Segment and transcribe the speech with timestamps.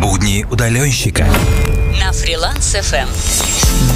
[0.00, 1.26] Будни удаленщика.
[1.98, 3.08] На фриланс FM.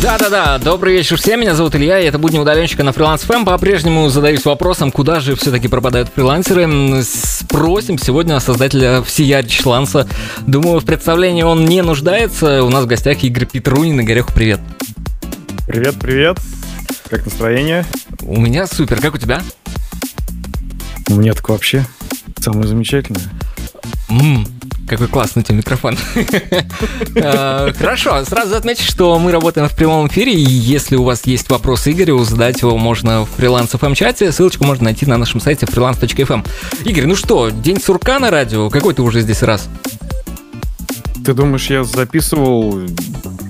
[0.02, 3.44] Да-да-да, добрый вечер всем, меня зовут Илья, и это «Будни удаленщика» на Freelance FM.
[3.44, 7.02] По-прежнему задаюсь вопросом, куда же все-таки пропадают фрилансеры.
[7.02, 10.08] Спросим сегодня создателя всея Чланса.
[10.46, 12.64] Думаю, в представлении он не нуждается.
[12.64, 14.00] У нас в гостях Игорь Петрунин.
[14.00, 14.60] Игорек, привет.
[15.66, 16.38] Привет, привет.
[17.10, 17.84] Как настроение?
[18.22, 19.42] У меня супер, как у тебя?
[21.08, 21.84] У меня так вообще
[22.38, 23.22] самое замечательное.
[24.08, 24.46] Ммм,
[24.90, 25.96] какой классный у тебя микрофон.
[27.22, 31.48] А, хорошо, сразу отмечу, что мы работаем в прямом эфире, и если у вас есть
[31.50, 35.66] вопрос Игорю, задать его можно в фриланс FM чате, ссылочку можно найти на нашем сайте
[35.66, 36.46] freelance.fm.
[36.84, 39.68] Игорь, ну что, день сурка на радио, какой ты уже здесь раз?
[41.24, 42.80] Ты думаешь, я записывал,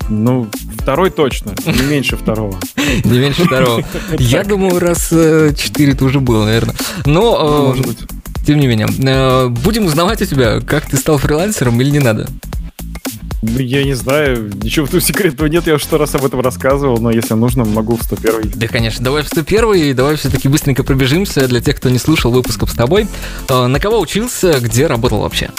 [0.09, 2.59] ну, второй точно, не меньше второго.
[3.03, 3.83] Не меньше второго.
[4.17, 6.75] Я думаю, раз э, четыре ты уже был, наверное.
[7.05, 7.99] Но, Может быть.
[8.45, 12.27] Тем не менее, э, будем узнавать у тебя, как ты стал фрилансером или не надо.
[13.43, 16.99] Ну, я не знаю, ничего этом секретного нет, я уже сто раз об этом рассказывал,
[16.99, 19.03] но если нужно, могу в 101 Да, конечно.
[19.03, 23.07] Давай в 101 давай все-таки быстренько пробежимся для тех, кто не слушал выпусков с тобой.
[23.49, 25.49] Э, На кого учился, где работал вообще?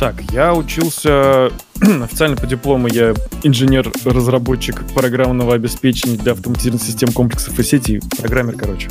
[0.00, 7.62] Так, я учился официально по диплому, я инженер-разработчик программного обеспечения для автоматизированных систем комплексов и
[7.62, 8.88] сетей, программер, короче.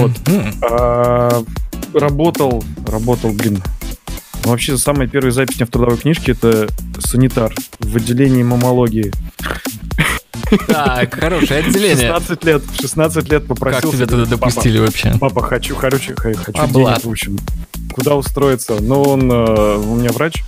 [0.00, 0.10] Вот.
[0.28, 1.42] М, А,
[1.94, 3.62] работал, работал, блин.
[4.44, 9.12] Вообще, самая первая запись в трудовой книжке это санитар в отделении мамологии.
[10.66, 11.96] Так, хорошее отделение.
[11.96, 13.96] 16 лет, в 16 лет Как попросился.
[13.96, 15.12] тебя туда допустили вообще?
[15.12, 16.96] Папа, папа, хочу, короче, х- хочу Облад.
[16.96, 17.38] денег, в общем.
[17.92, 18.76] Куда устроиться?
[18.80, 20.42] Но он, э, у меня врач,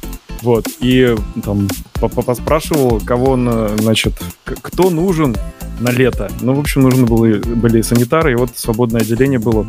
[0.45, 1.69] вот, и там
[2.01, 4.13] поспрашивал, кого он, э, значит,
[4.45, 5.35] кто нужен
[5.81, 6.31] на лето.
[6.41, 9.67] Ну, в общем, нужны были, были санитары, и вот свободное отделение было,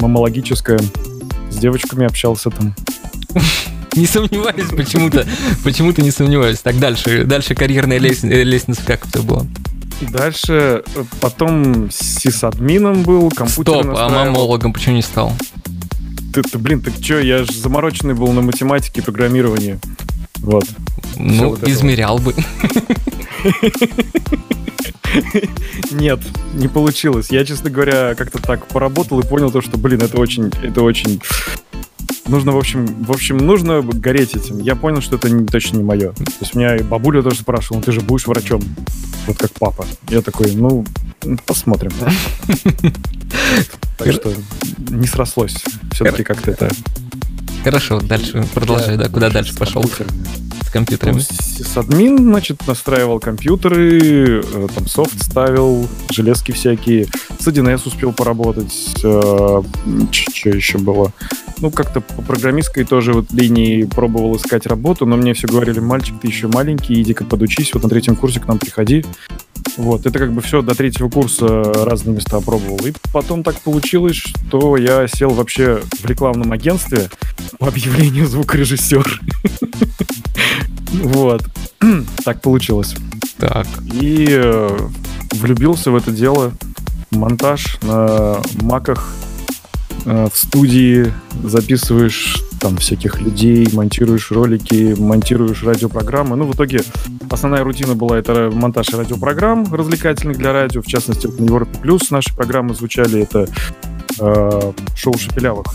[0.00, 0.78] мамологическое.
[1.50, 2.74] С девочками общался там.
[3.96, 5.26] Не сомневаюсь почему-то.
[5.62, 6.58] Почему-то не сомневаюсь.
[6.58, 7.24] Так, дальше.
[7.24, 9.46] Дальше карьерная лес- э, лестница, как это было?
[10.00, 15.32] Дальше э, потом сисадмином был, компьютер Стоп, а мамологом почему не стал?
[16.34, 19.78] Ты, ты, блин, так чё, я же замороченный был на математике и программировании.
[20.38, 20.64] Вот.
[21.16, 22.34] Ну, вот измерял бы.
[25.92, 26.18] Нет,
[26.54, 27.30] не получилось.
[27.30, 31.20] Я, честно говоря, как-то так поработал и понял то, что, блин, это очень, это очень...
[32.26, 34.58] Нужно, в общем, в общем, нужно гореть этим.
[34.58, 36.12] Я понял, что это не- точно не мое.
[36.12, 38.62] То есть меня и бабуля тоже спрашивала, ну ты же будешь врачом,
[39.26, 39.84] вот как папа.
[40.08, 40.84] Я такой, ну,
[41.46, 41.92] посмотрим.
[43.96, 44.32] Так что
[44.90, 45.54] не срослось.
[45.92, 46.70] Все-таки как-то это...
[47.64, 51.20] Хорошо, дальше продолжай, да, куда дальше пошел с компьютерами?
[51.20, 57.06] Сисадмин, значит, настраивал компьютеры, э, там софт ставил, железки всякие.
[57.38, 58.72] С 1С успел поработать.
[58.98, 61.12] Что еще было?
[61.60, 66.16] Ну, как-то по программистской тоже вот линии пробовал искать работу, но мне все говорили, мальчик,
[66.20, 69.06] ты еще маленький, иди-ка подучись, вот на третьем курсе к нам приходи.
[69.76, 71.46] Вот, это как бы все до третьего курса
[71.84, 72.78] разные места пробовал.
[72.86, 77.08] И потом так получилось, что я сел вообще в рекламном агентстве
[77.58, 79.20] по объявлению звукорежиссер.
[81.02, 81.42] Вот.
[82.24, 82.94] Так получилось.
[83.38, 84.78] Так, И э,
[85.32, 86.52] влюбился в это дело.
[87.10, 89.12] Монтаж на маках
[90.04, 96.34] э, в студии записываешь там всяких людей, монтируешь ролики, монтируешь радиопрограммы.
[96.34, 96.80] Ну, в итоге
[97.28, 100.80] основная рутина была это монтаж радиопрограмм развлекательных для радио.
[100.80, 103.20] В частности, вот на Европе Плюс наши программы звучали.
[103.20, 103.46] Это
[104.18, 105.66] э, шоу Шепелявых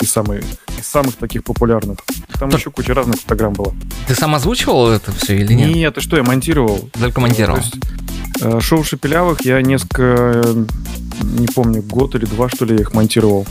[0.00, 0.44] из самых,
[0.78, 1.98] из самых таких популярных.
[2.38, 2.60] Там Так.
[2.60, 3.74] еще куча разных программ было.
[4.06, 5.74] ты сам озвучивал это все или нет?
[5.74, 6.88] Нет, ты что, я монтировал.
[6.92, 7.58] Только монтировал.
[7.58, 7.76] То есть,
[8.40, 10.44] э, шоу Шепелявых я несколько,
[11.22, 13.48] не помню, год или два, что ли, я их монтировал.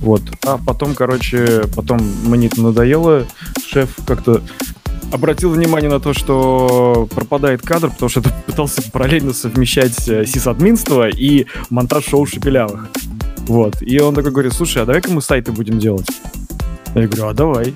[0.00, 0.22] Вот.
[0.44, 3.26] А потом, короче, потом мне это надоело.
[3.66, 4.42] Шеф как-то
[5.12, 11.46] обратил внимание на то, что пропадает кадр, потому что пытался параллельно совмещать э, сисадминство и
[11.70, 12.88] монтаж шоу Шепелявых.
[13.46, 13.80] Вот.
[13.80, 16.06] И он такой говорит, слушай, а давай-ка мы сайты будем делать.
[16.94, 17.74] Я говорю, а давай.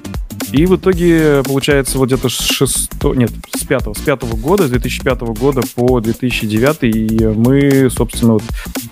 [0.52, 3.04] И в итоге, получается, вот где-то с 6...
[3.16, 8.42] Нет, с 5 с 5 года, с 2005 года по 2009 и мы, собственно, вот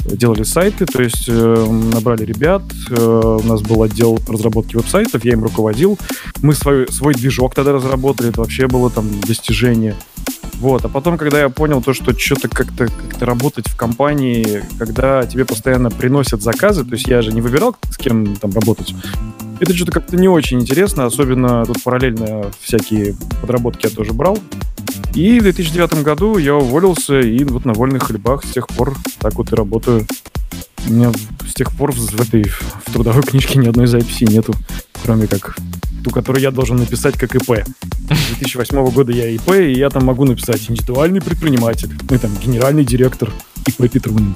[0.07, 5.33] делали сайты, то есть э, набрали ребят, э, у нас был отдел разработки веб-сайтов, я
[5.33, 5.99] им руководил.
[6.41, 9.95] Мы свой, свой движок тогда разработали, это вообще было там достижение.
[10.55, 15.27] Вот, а потом, когда я понял то, что что-то как-то как работать в компании, когда
[15.27, 18.95] тебе постоянно приносят заказы, то есть я же не выбирал, с кем там работать,
[19.61, 24.39] это что-то как-то не очень интересно, особенно тут параллельно всякие подработки я тоже брал.
[25.15, 29.35] И в 2009 году я уволился, и вот на вольных хлебах с тех пор так
[29.35, 30.07] вот и работаю.
[30.89, 31.13] У меня
[31.47, 34.55] с тех пор в этой в трудовой книжке ни одной записи нету,
[35.03, 35.57] кроме как
[36.03, 37.67] ту, которую я должен написать как ИП.
[38.11, 42.85] С 2008 года я ИП, и я там могу написать индивидуальный предприниматель, ну там генеральный
[42.85, 43.31] директор
[43.67, 44.35] ИП Петрунин.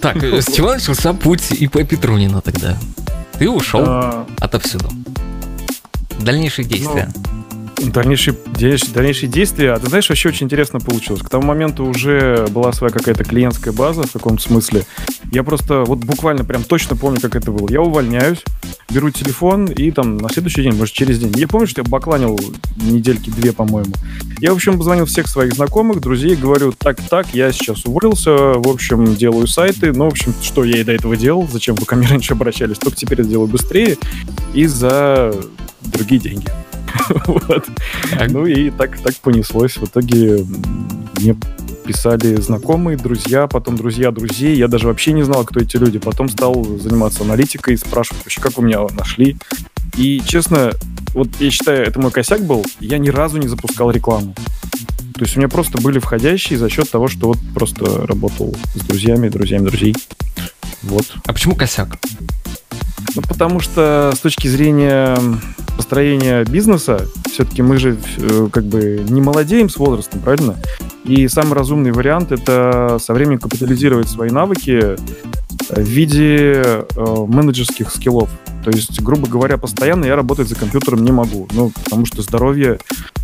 [0.00, 2.78] Так, с чего начался путь ИП Петрунина тогда?
[3.38, 4.88] Ты ушел А, отовсюду.
[6.20, 7.08] Дальнейшие действия.
[7.12, 8.36] Дальнейшие, дальнейшие,
[8.94, 9.72] дальнейшие действия.
[9.72, 11.22] А ты знаешь, вообще очень интересно получилось.
[11.22, 14.84] К тому моменту уже была своя какая-то клиентская база в каком-то смысле.
[15.30, 17.70] Я просто вот буквально прям точно помню, как это было.
[17.70, 18.42] Я увольняюсь,
[18.90, 21.32] беру телефон и там на следующий день, может через день.
[21.36, 22.38] Я помню, что я бакланил
[22.76, 23.92] недельки две, по-моему.
[24.40, 29.16] Я, в общем, позвонил всех своих знакомых, друзей, говорю, так-так, я сейчас уволился, в общем,
[29.16, 29.92] делаю сайты.
[29.92, 32.78] Ну, в общем, что я и до этого делал, зачем вы ко мне раньше обращались,
[32.78, 33.96] только теперь это делаю быстрее
[34.54, 35.34] и за
[35.80, 36.46] другие деньги.
[37.26, 37.66] Вот.
[38.28, 39.76] Ну и так, так понеслось.
[39.76, 40.44] В итоге
[41.18, 41.36] мне
[41.84, 44.56] писали знакомые, друзья, потом друзья друзей.
[44.56, 45.98] Я даже вообще не знал, кто эти люди.
[45.98, 49.36] Потом стал заниматься аналитикой, спрашивать вообще, как вы меня нашли.
[49.96, 50.72] И, честно,
[51.14, 52.64] вот я считаю, это мой косяк был.
[52.80, 54.34] Я ни разу не запускал рекламу.
[55.14, 58.80] То есть у меня просто были входящие за счет того, что вот просто работал с
[58.80, 59.94] друзьями, друзьями друзей.
[60.82, 61.04] Вот.
[61.26, 61.98] А почему косяк?
[63.14, 65.18] Ну, потому что с точки зрения
[65.92, 70.56] построения бизнеса, все-таки мы же э, как бы не молодеем с возрастом, правильно?
[71.04, 74.96] И самый разумный вариант это со временем капитализировать свои навыки
[75.68, 76.84] в виде э,
[77.28, 78.30] менеджерских скиллов.
[78.64, 81.46] То есть, грубо говоря, постоянно я работать за компьютером не могу.
[81.52, 82.78] Ну, потому что здоровье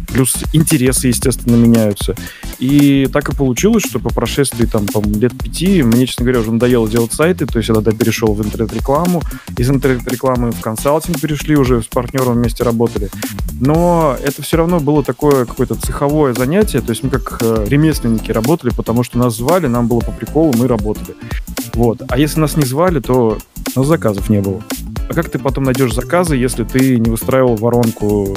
[0.08, 2.14] плюс интересы, естественно, меняются.
[2.58, 6.52] И так и получилось, что по прошествии там, по лет пяти мне, честно говоря, уже
[6.52, 9.22] надоело делать сайты, то есть я тогда перешел в интернет-рекламу,
[9.56, 13.10] из интернет-рекламы в консалтинг перешли уже, с партнером вместе работали.
[13.60, 18.32] Но это все равно было такое какое-то цеховое занятие, то есть мы как э, ремесленники
[18.32, 21.14] работали, потому что нас звали, нам было по приколу, мы работали.
[21.74, 22.02] Вот.
[22.08, 23.38] А если нас не звали, то
[23.74, 24.62] у нас заказов не было.
[25.08, 28.36] А как ты потом найдешь заказы, если ты не выстраивал воронку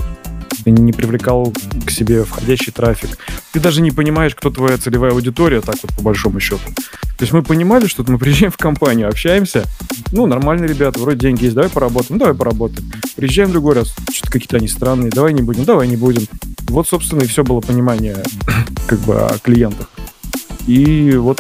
[0.64, 1.54] ты не привлекал
[1.86, 3.18] к себе входящий трафик.
[3.52, 6.62] Ты даже не понимаешь, кто твоя целевая аудитория, так вот по большому счету.
[7.18, 9.66] То есть мы понимали, что мы приезжаем в компанию, общаемся,
[10.12, 12.92] ну, нормальные ребята, вроде деньги есть, давай поработаем, давай поработаем.
[13.16, 16.28] Приезжаем в другой раз, что-то какие-то они странные, давай не будем, давай не будем.
[16.68, 18.18] Вот, собственно, и все было понимание
[18.88, 19.90] как бы о клиентах.
[20.68, 21.40] И вот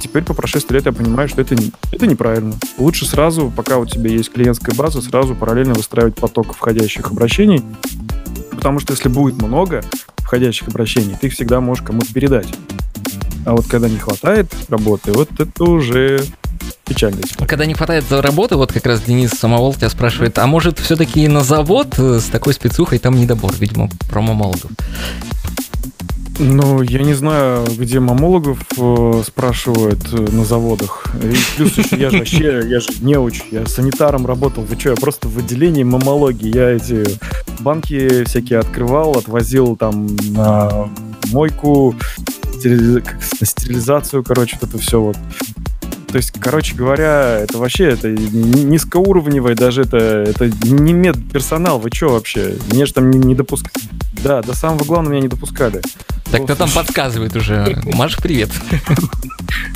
[0.00, 1.54] теперь по прошествии лет я понимаю, что это,
[1.92, 2.54] это неправильно.
[2.78, 7.62] Лучше сразу, пока у тебя есть клиентская база, сразу параллельно выстраивать поток входящих обращений,
[8.62, 9.82] потому что если будет много
[10.18, 12.46] входящих обращений, ты их всегда можешь кому-то передать.
[13.44, 16.24] А вот когда не хватает работы, вот это уже
[16.84, 17.48] печальная ситуация.
[17.48, 21.42] Когда не хватает работы, вот как раз Денис Самовол тебя спрашивает, а может все-таки на
[21.42, 24.70] завод э, с такой спецухой там недобор, видимо, промо-молодов.
[26.44, 31.06] Ну, я не знаю, где мамологов э, спрашивают э, на заводах.
[31.22, 34.64] И плюс еще я же вообще, я же неуч, я санитаром работал.
[34.64, 36.52] Вы что, я просто в отделении мамологии.
[36.52, 37.04] Я эти
[37.60, 40.88] банки всякие открывал, отвозил там на
[41.30, 41.94] мойку,
[42.64, 45.16] на стерилизацию, короче, вот это все вот.
[46.08, 51.78] То есть, короче говоря, это вообще это ни- низкоуровневое, даже это, это не медперсонал.
[51.78, 52.56] Вы что вообще?
[52.70, 53.86] Меня же там не, не допускали.
[54.24, 55.80] Да, до самого главного меня не допускали.
[56.32, 57.78] Так кто там подсказывает уже?
[57.84, 58.48] Маш, привет.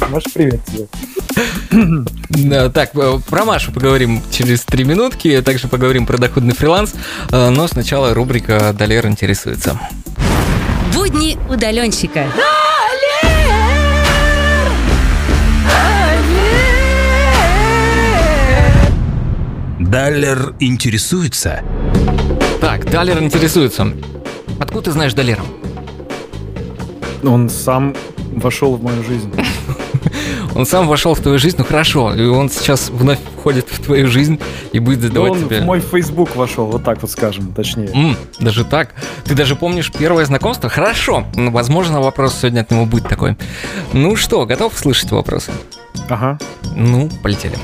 [0.08, 2.70] Маш, привет тебе.
[2.70, 6.94] Так, э, про Машу поговорим через три минутки, также поговорим про доходный фриланс,
[7.30, 9.78] э, но сначала рубрика «Долер интересуется».
[10.94, 12.26] Будни удаленщика.
[19.78, 21.60] Даллер интересуется.
[22.62, 23.92] Так, Далер интересуется.
[24.58, 25.42] Откуда ты знаешь Далера?
[27.26, 27.94] Он сам
[28.34, 29.32] вошел в мою жизнь.
[30.54, 34.06] Он сам вошел в твою жизнь, ну хорошо, и он сейчас вновь входит в твою
[34.08, 34.40] жизнь
[34.72, 35.60] и будет Ну, задавать он тебе...
[35.60, 37.90] в мой Facebook вошел, вот так вот скажем, точнее.
[37.92, 38.94] М, даже так?
[39.24, 40.70] Ты даже помнишь первое знакомство?
[40.70, 41.26] Хорошо.
[41.34, 43.36] Ну, возможно, вопрос сегодня от него будет такой.
[43.92, 45.52] Ну что, готов слышать вопросы?
[46.08, 46.38] Ага.
[46.74, 47.56] Ну, полетели.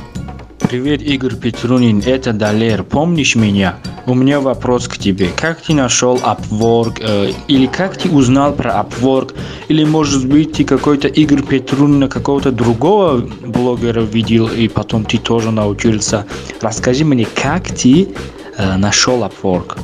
[0.72, 2.82] Привет, Игорь Петрунин, это Далер.
[2.82, 3.76] Помнишь меня?
[4.06, 5.28] У меня вопрос к тебе.
[5.36, 6.96] Как ты нашел Upwork?
[6.98, 9.34] э, или как ты узнал про Upwork?
[9.68, 15.50] Или, может быть, ты какой-то Игорь Петрунина какого-то другого блогера видел, и потом ты тоже
[15.50, 16.24] научился?
[16.62, 18.08] Расскажи мне, как ты
[18.56, 19.78] э, нашел Upwork?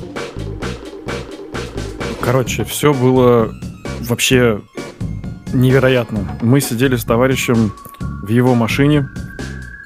[2.22, 3.54] Короче, все было
[4.00, 4.62] вообще
[5.52, 6.38] невероятно.
[6.40, 9.06] Мы сидели с товарищем в его машине,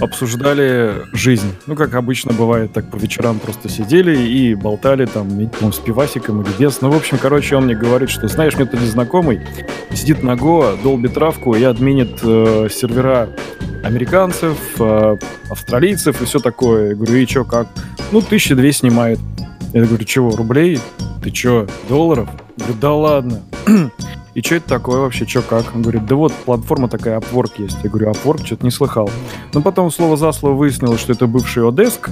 [0.02, 1.54] обсуждали жизнь.
[1.66, 5.28] Ну, как обычно бывает, так по вечерам просто сидели и болтали там,
[5.72, 6.80] с пивасиком или без.
[6.80, 9.40] Ну, в общем, короче, он мне говорит, что, знаешь, мне тут знакомый
[9.94, 13.28] сидит на Go, долбит травку и админит э, сервера
[13.84, 15.16] американцев, э,
[15.48, 16.90] австралийцев и все такое.
[16.90, 17.68] Я говорю, и чё, как?
[18.10, 19.20] Ну, тысячи две снимает.
[19.72, 20.80] Я говорю, чего, рублей?
[21.22, 22.28] Ты чё, долларов?
[22.56, 23.42] Я говорю, да ладно.
[24.34, 25.74] И что это такое вообще, что как?
[25.74, 27.78] Он говорит, да вот, платформа такая, Upwork есть.
[27.82, 29.10] Я говорю, Upwork, что-то не слыхал.
[29.52, 32.08] Но потом слово за слово выяснилось, что это бывший Одеск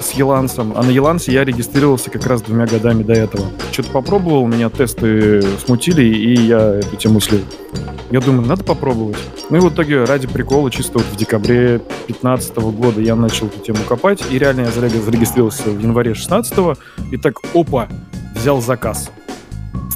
[0.00, 3.46] с Елансом, а на Елансе я регистрировался как раз двумя годами до этого.
[3.70, 7.42] Что-то попробовал, меня тесты смутили, и я эту тему слил.
[8.10, 9.16] Я думаю, надо попробовать.
[9.50, 13.60] Ну и в итоге ради прикола, чисто вот в декабре 2015 года я начал эту
[13.60, 16.54] тему копать, и реально я зарегистрировался в январе 16
[17.12, 17.88] и так, опа,
[18.34, 19.10] взял заказ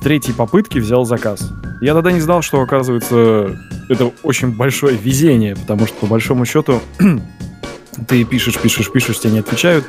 [0.03, 1.51] третьей попытки взял заказ.
[1.81, 6.81] Я тогда не знал, что, оказывается, это очень большое везение, потому что, по большому счету,
[8.09, 9.87] ты пишешь, пишешь, пишешь, тебе не отвечают.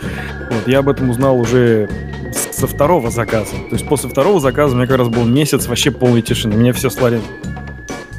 [0.51, 1.89] Вот, я об этом узнал уже
[2.33, 3.51] со второго заказа.
[3.69, 6.55] То есть после второго заказа у меня как раз был месяц вообще полной тишины.
[6.55, 7.21] Меня все слали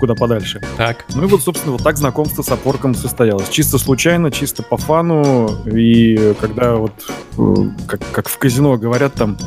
[0.02, 0.60] куда подальше.
[0.76, 1.04] Так.
[1.14, 3.48] Ну и вот, собственно, вот так знакомство с опорком состоялось.
[3.50, 5.48] Чисто случайно, чисто по фану.
[5.64, 6.90] И когда вот,
[7.38, 7.54] э,
[7.86, 9.38] как, как в казино говорят там,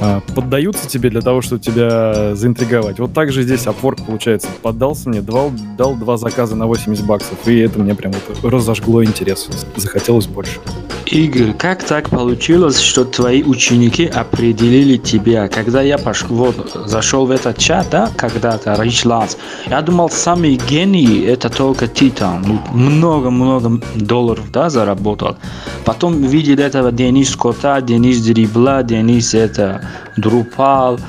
[0.00, 3.00] а, поддаются тебе для того, чтобы тебя заинтриговать.
[3.00, 7.36] Вот так же здесь Upwork, получается, поддался мне, дал, дал два заказа на 80 баксов,
[7.46, 9.48] и это мне прям вот разожгло интерес.
[9.74, 10.60] Захотелось больше.
[11.06, 15.48] Игорь, как так получилось, что твои ученики определили тебя?
[15.48, 19.36] Когда я пошел, вот, зашел в этот чат, да, когда-то, Ричландс,
[19.68, 21.88] я думал, самый гений это только
[22.44, 25.38] ну, много-много долларов, да, заработал.
[25.86, 29.80] Потом видел этого Денис Кота, Денис Дрибла, Денис это
[30.16, 31.00] Друпал,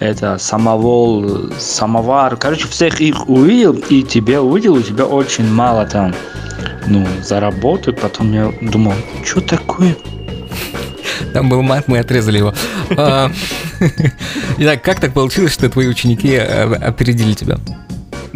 [0.00, 2.36] это самовол, самовар.
[2.36, 6.12] Короче, всех их увидел, и тебе увидел, у тебя очень мало там
[6.88, 7.96] ну, заработаю.
[7.96, 9.96] Потом я думал, что такое?
[11.32, 12.52] Там был мат, мы отрезали его.
[12.96, 13.30] А,
[14.58, 17.58] итак, как так получилось, что твои ученики э, опередили тебя?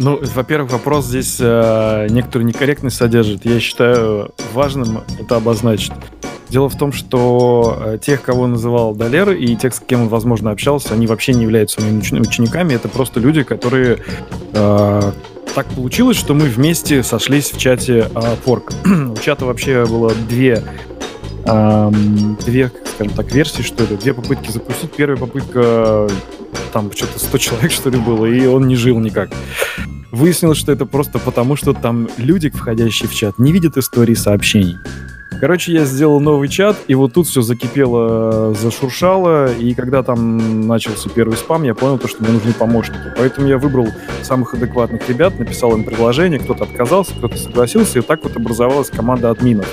[0.01, 3.43] Ну, во-первых, вопрос здесь э, некоторую некорректность содержит.
[3.43, 5.91] Я считаю важным это обозначить.
[6.47, 10.51] Дело в том, что э, тех, кого называл Далер, и тех, с кем он, возможно,
[10.51, 12.73] общался, они вообще не являются моими учениками.
[12.73, 13.99] Это просто люди, которые
[14.53, 15.11] э,
[15.53, 18.71] так получилось, что мы вместе сошлись в чате э, Форк.
[18.85, 20.63] У чата вообще было две,
[21.45, 21.91] э,
[22.45, 24.91] две, скажем так, версии, что ли, две попытки запустить.
[24.93, 26.07] Первая попытка,
[26.71, 29.31] там что-то 100 человек, что ли, было, и он не жил никак.
[30.11, 34.77] Выяснилось, что это просто потому, что там люди, входящие в чат, не видят истории сообщений.
[35.39, 41.09] Короче, я сделал новый чат, и вот тут все закипело, зашуршало, и когда там начался
[41.09, 43.13] первый спам, я понял, то, что мне нужны помощники.
[43.17, 43.87] Поэтому я выбрал
[44.21, 49.29] самых адекватных ребят, написал им предложение, кто-то отказался, кто-то согласился, и так вот образовалась команда
[49.29, 49.67] админов.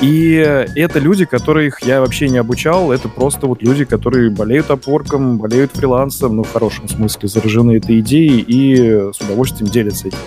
[0.00, 0.34] И
[0.74, 5.72] это люди, которых я вообще не обучал, это просто вот люди, которые болеют опорком, болеют
[5.72, 10.18] фрилансом, ну, в хорошем смысле, заражены этой идеей и с удовольствием делятся этим.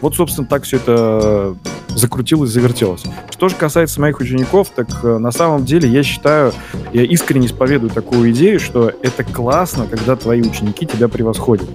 [0.00, 1.56] Вот, собственно, так все это
[1.98, 3.04] закрутилось, завертелось.
[3.30, 6.52] Что же касается моих учеников, так э, на самом деле я считаю,
[6.92, 11.68] я искренне исповедую такую идею, что это классно, когда твои ученики тебя превосходят.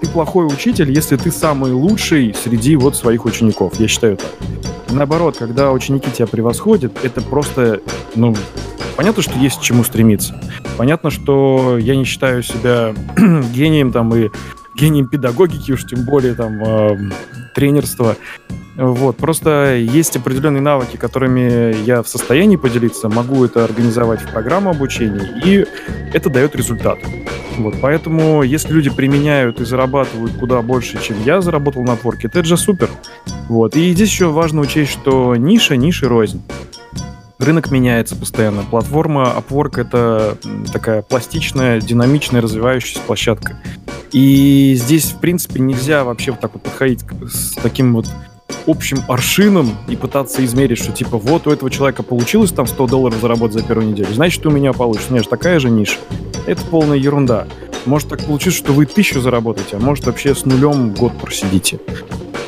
[0.00, 3.78] Ты плохой учитель, если ты самый лучший среди вот своих учеников.
[3.78, 4.30] Я считаю так.
[4.90, 7.80] Наоборот, когда ученики тебя превосходят, это просто,
[8.14, 8.36] ну,
[8.96, 10.40] понятно, что есть к чему стремиться.
[10.76, 12.94] Понятно, что я не считаю себя
[13.52, 14.30] гением там и
[14.76, 17.10] гением педагогики, уж тем более там э,
[17.54, 18.16] тренерства.
[18.76, 24.70] Вот, просто есть определенные навыки, которыми я в состоянии поделиться, могу это организовать в программу
[24.70, 25.64] обучения, и
[26.12, 26.98] это дает результат.
[27.56, 32.42] Вот, поэтому, если люди применяют и зарабатывают куда больше, чем я заработал на Upwork, это
[32.42, 32.90] же супер.
[33.48, 36.42] Вот, и здесь еще важно учесть, что ниша, ниши рознь.
[37.38, 38.62] Рынок меняется постоянно.
[38.62, 40.36] Платформа Upwork— это
[40.72, 43.60] такая пластичная, динамичная, развивающаяся площадка.
[44.12, 48.06] И здесь, в принципе, нельзя вообще вот так вот подходить с таким вот
[48.66, 53.20] общим аршином и пытаться измерить, что типа вот у этого человека получилось там 100 долларов
[53.20, 55.12] заработать за первую неделю, значит у меня получится.
[55.12, 55.98] Нет, такая же ниша.
[56.46, 57.46] Это полная ерунда.
[57.86, 61.78] Может так получиться, что вы тысячу заработаете, а может вообще с нулем год просидите.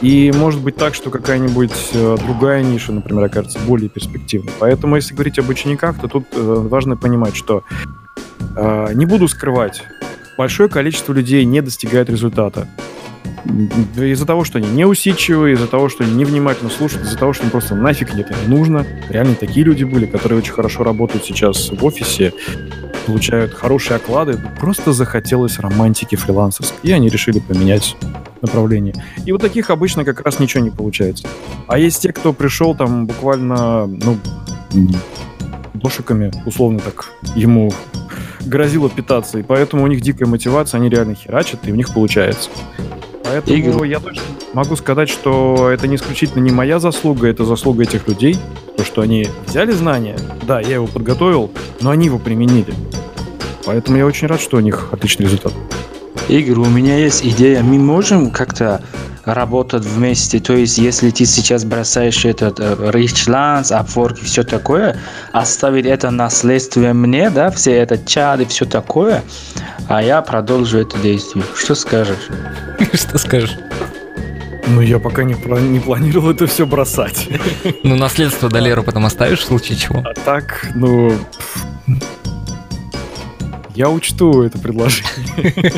[0.02, 4.52] И может быть так, что какая-нибудь э, другая ниша, например, окажется более перспективной.
[4.58, 7.64] Поэтому, если говорить об учениках, то тут э, важно понимать, что
[8.56, 9.82] э, не буду скрывать,
[10.36, 12.68] большое количество людей не достигает результата.
[13.96, 17.50] Из-за того, что они неусидчивые, из-за того, что они невнимательно слушают, из-за того, что им
[17.50, 18.86] просто нафиг нет не нужно.
[19.08, 22.32] Реально такие люди были, которые очень хорошо работают сейчас в офисе,
[23.06, 24.38] получают хорошие оклады.
[24.60, 27.96] Просто захотелось романтики фрилансерской, и они решили поменять
[28.42, 28.94] направление.
[29.24, 31.28] И вот таких обычно как раз ничего не получается.
[31.68, 34.18] А есть те, кто пришел там буквально, ну,
[35.74, 37.72] дошиками, условно так, ему
[38.44, 42.50] грозило питаться, и поэтому у них дикая мотивация, они реально херачат, и у них получается.
[43.28, 43.88] Поэтому Игорь.
[43.88, 48.36] я точно могу сказать, что это не исключительно не моя заслуга, это заслуга этих людей.
[48.76, 52.72] То, что они взяли знания, да, я его подготовил, но они его применили.
[53.64, 55.52] Поэтому я очень рад, что у них отличный результат.
[56.28, 57.62] Игорь, у меня есть идея.
[57.62, 58.80] Мы можем как-то
[59.24, 60.40] работать вместе.
[60.40, 64.96] То есть, если ты сейчас бросаешь этот э, Richlands, Upwork и все такое,
[65.32, 69.22] оставить это наследство мне, да, все это чат и все такое,
[69.88, 71.44] а я продолжу это действие.
[71.56, 72.28] Что скажешь?
[72.92, 73.56] Что скажешь?
[74.68, 75.34] Ну, я пока не,
[75.68, 77.28] не планировал это все бросать.
[77.84, 80.02] Ну, наследство Долеру потом оставишь в случае чего?
[80.04, 81.12] А так, ну...
[83.76, 85.72] Я учту это предложение.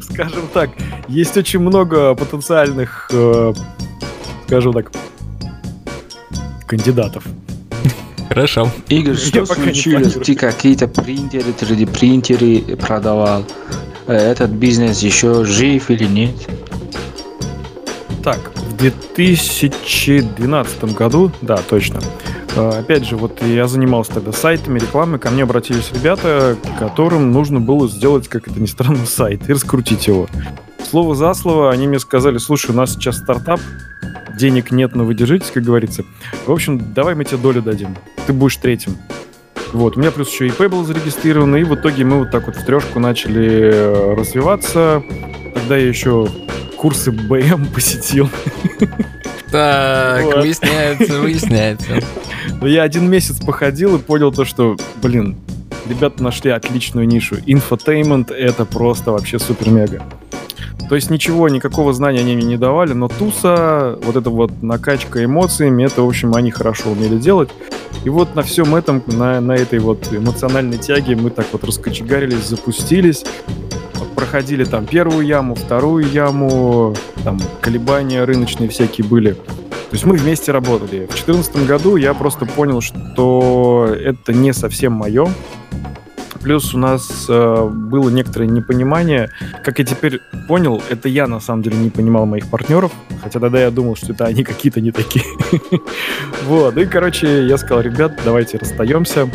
[0.00, 0.70] Скажем так,
[1.06, 3.54] есть очень много потенциальных, э,
[4.48, 4.90] скажем так,
[6.66, 7.22] кандидатов.
[8.28, 8.68] Хорошо.
[8.88, 10.14] Игорь, что случилось?
[10.14, 13.44] Ты какие-то принтеры, 3D-принтеры продавал?
[14.08, 16.34] Э, Этот бизнес еще жив или нет?
[18.24, 22.00] Так, в 2012 году, да, точно.
[22.56, 25.18] Э, Опять же, вот я занимался тогда сайтами, рекламой.
[25.18, 30.06] Ко мне обратились ребята, которым нужно было сделать, как это ни странно, сайт и раскрутить
[30.06, 30.26] его.
[30.82, 33.60] Слово за слово они мне сказали, слушай, у нас сейчас стартап,
[34.38, 36.04] денег нет, но вы держитесь, как говорится.
[36.46, 37.96] В общем, давай мы тебе долю дадим.
[38.26, 38.96] Ты будешь третьим.
[39.72, 42.56] Вот, у меня плюс еще ИП был зарегистрирован, и в итоге мы вот так вот
[42.56, 45.02] в трешку начали э, развиваться.
[45.54, 46.28] Тогда я еще
[46.76, 48.30] курсы БМ посетил.
[49.50, 50.36] Так, Вот.
[50.38, 52.00] выясняется, выясняется.
[52.60, 55.36] Но я один месяц походил и понял то, что, блин,
[55.88, 57.36] ребята нашли отличную нишу.
[57.46, 60.02] Инфотеймент— это просто вообще супер-мега.
[60.88, 65.24] То есть ничего, никакого знания они мне не давали, но туса, вот эта вот накачка
[65.24, 67.50] эмоциями, это, в общем, они хорошо умели делать.
[68.04, 72.46] И вот на всем этом, на, на этой вот эмоциональной тяге мы так вот раскочегарились,
[72.46, 73.24] запустились,
[74.16, 79.34] проходили там первую яму, вторую яму, там колебания рыночные всякие были.
[79.34, 81.06] То есть мы вместе работали.
[81.06, 85.28] В 2014 году я просто понял, что это не совсем мое.
[86.42, 89.30] Плюс у нас э, было некоторое непонимание.
[89.64, 92.92] Как я теперь понял, это я на самом деле не понимал моих партнеров.
[93.22, 95.24] Хотя тогда я думал, что это они какие-то не такие.
[96.44, 96.76] Вот.
[96.76, 99.28] И, короче, я сказал, ребят, давайте расстаемся.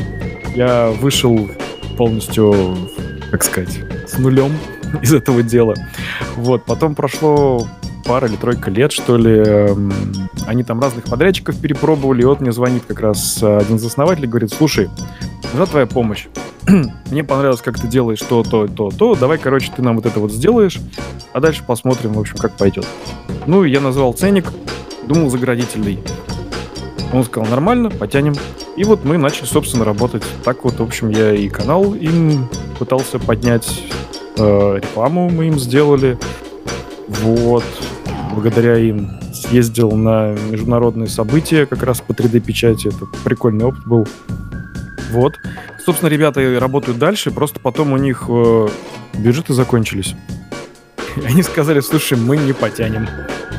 [0.56, 1.50] Я вышел
[1.98, 2.78] полностью,
[3.32, 4.52] как сказать, с нулем
[5.02, 5.74] из этого дела.
[6.36, 6.66] Вот.
[6.66, 7.66] Потом прошло
[8.06, 9.32] пара или тройка лет, что ли.
[9.32, 9.94] эм,
[10.46, 12.22] Они там разных подрядчиков перепробовали.
[12.22, 14.90] И вот мне звонит как раз э, один из основателей, говорит, слушай,
[15.54, 16.28] нужна твоя помощь.
[17.12, 19.16] Мне понравилось, как ты делаешь то, то, то, то.
[19.16, 20.80] Давай, короче, ты нам вот это вот сделаешь,
[21.34, 22.86] а дальше посмотрим, в общем, как пойдет.
[23.48, 24.46] Ну, я назвал ценник,
[25.08, 26.00] думал заградительный.
[27.14, 28.36] Он сказал, нормально, потянем.
[28.78, 30.24] И вот мы начали, собственно, работать.
[30.44, 32.48] Так вот, в общем, я и канал им
[32.82, 33.84] пытался поднять,
[34.38, 36.18] э, рекламу мы им сделали.
[37.08, 37.64] Вот.
[38.34, 42.88] Благодаря им съездил на международные события как раз по 3D-печати.
[42.88, 44.08] Это прикольный опыт был.
[45.12, 45.36] Вот.
[45.86, 48.68] Собственно, ребята работают дальше, просто потом у них э,
[49.14, 50.16] бюджеты закончились.
[51.18, 53.08] И Они сказали, слушай, мы не потянем.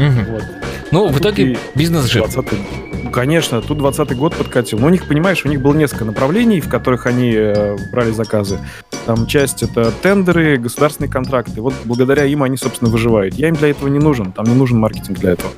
[0.00, 0.24] Мгм.
[0.32, 0.42] Вот.
[0.90, 2.24] Ну, в итоге и бизнес жив.
[2.26, 2.91] 20-й.
[3.12, 4.78] Ну, Конечно, тут 20 год подкатил.
[4.78, 8.58] Но у них, понимаешь, у них было несколько направлений, в которых они э, брали заказы.
[9.04, 11.60] Там часть это тендеры, государственные контракты.
[11.60, 13.34] Вот благодаря им они, собственно, выживают.
[13.34, 14.32] Я им для этого не нужен.
[14.32, 15.52] Там не нужен маркетинг для этого.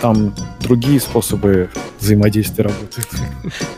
[0.00, 1.68] Там другие способы
[2.00, 3.06] взаимодействия работают.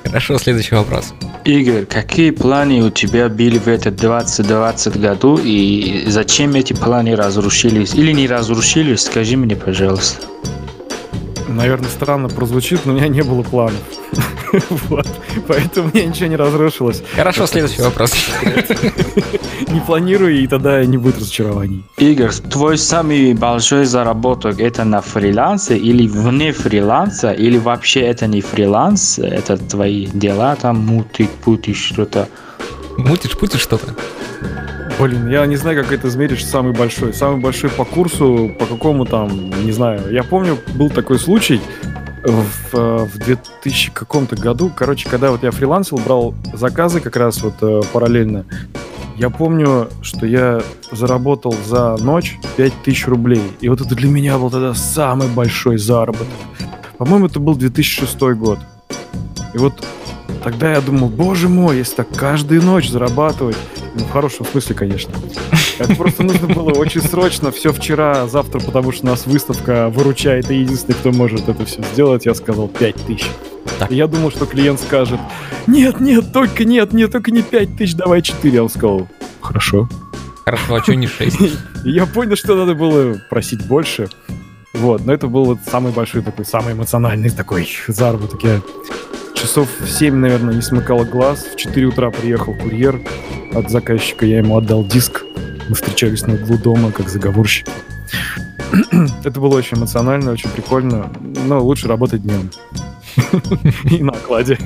[0.05, 1.15] Хорошо, следующий вопрос.
[1.45, 7.93] Игорь, какие планы у тебя были в этот 2020 году и зачем эти планы разрушились
[7.95, 9.01] или не разрушились?
[9.01, 10.25] Скажи мне, пожалуйста.
[11.49, 13.81] Наверное, странно прозвучит, но у меня не было планов.
[14.89, 15.07] Вот.
[15.49, 17.03] Поэтому у меня ничего не разрушилось.
[17.17, 18.13] Хорошо, следующий вопрос.
[19.69, 21.85] Не планирую, и тогда не будет разочарований.
[21.97, 28.41] Игорь, твой самый большой заработок это на фрилансе или вне фриланса, или вообще это не
[28.41, 32.29] фриланс, это твои дела там мутить, путить что-то.
[32.97, 33.95] Мутишь, путишь что-то?
[34.99, 37.13] Блин, я не знаю, как это измерить самый большой.
[37.13, 40.13] Самый большой по курсу, по какому там, не знаю.
[40.13, 41.61] Я помню, был такой случай
[42.23, 44.71] в, э, в 2000 каком-то году.
[44.75, 48.47] Короче, когда вот я фрилансил, брал заказы как раз вот э, параллельно.
[49.17, 53.43] Я помню, что я заработал за ночь 5000 рублей.
[53.61, 56.29] И вот это для меня был тогда самый большой заработок.
[56.99, 58.59] По-моему, это был 2006 год.
[59.53, 59.85] И вот
[60.43, 63.57] тогда я думал, боже мой, если так каждую ночь зарабатывать,
[63.95, 65.15] ну, в хорошем смысле, конечно.
[65.79, 70.51] Это просто нужно было очень срочно, все вчера, завтра, потому что у нас выставка выручает,
[70.51, 73.27] и единственный, кто может это все сделать, я сказал 5 тысяч.
[73.79, 73.91] Так.
[73.91, 75.21] И я думал, что клиент скажет,
[75.67, 78.55] нет, нет, только нет, нет, только не 5 тысяч, давай 4.
[78.55, 79.09] Я он сказал,
[79.41, 79.89] хорошо.
[80.45, 81.41] Хорошо, а что не 6?
[81.85, 84.09] И я понял, что надо было просить больше.
[84.75, 88.43] Вот, но это был вот самый большой такой, самый эмоциональный такой заработок.
[88.43, 88.61] Я
[89.45, 91.45] часов в 7, наверное, не смыкал глаз.
[91.45, 92.99] В 4 утра приехал курьер
[93.53, 95.23] от заказчика, я ему отдал диск.
[95.69, 97.71] Мы встречались на углу дома, как заговорщики.
[99.23, 101.13] Это было очень эмоционально, очень прикольно.
[101.47, 102.51] Но лучше работать днем.
[103.91, 104.59] И на окладе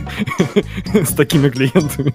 [0.94, 2.14] с такими клиентами.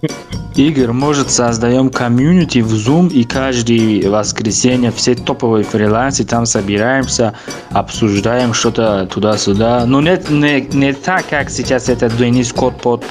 [0.56, 7.34] Игорь, может, создаем комьюнити в Zoom и каждое воскресенье все топовые фрилансы там собираемся,
[7.72, 9.86] обсуждаем что-то туда-сюда.
[9.86, 13.04] Но не, не, не так, как сейчас это Денис Котпот,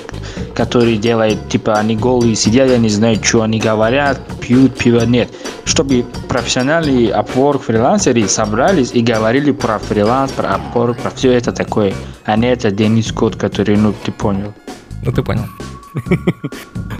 [0.55, 5.31] который делает, типа, они голые сидят, я не знаю, что они говорят, пьют пиво, нет.
[5.65, 11.95] Чтобы профессиональные Upwork фрилансеры собрались и говорили про фриланс, про Upwork, про все это такое.
[12.25, 14.55] А не это Денис Кот, который, ну, ты понял.
[15.05, 15.47] Ну, ты понял.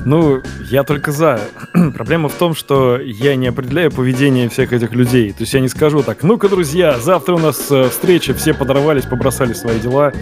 [0.05, 1.41] Ну, я только за.
[1.95, 5.31] Проблема в том, что я не определяю поведение всех этих людей.
[5.31, 9.05] То есть я не скажу так, ну-ка, друзья, завтра у нас э, встреча, все подорвались,
[9.05, 10.13] побросали свои дела,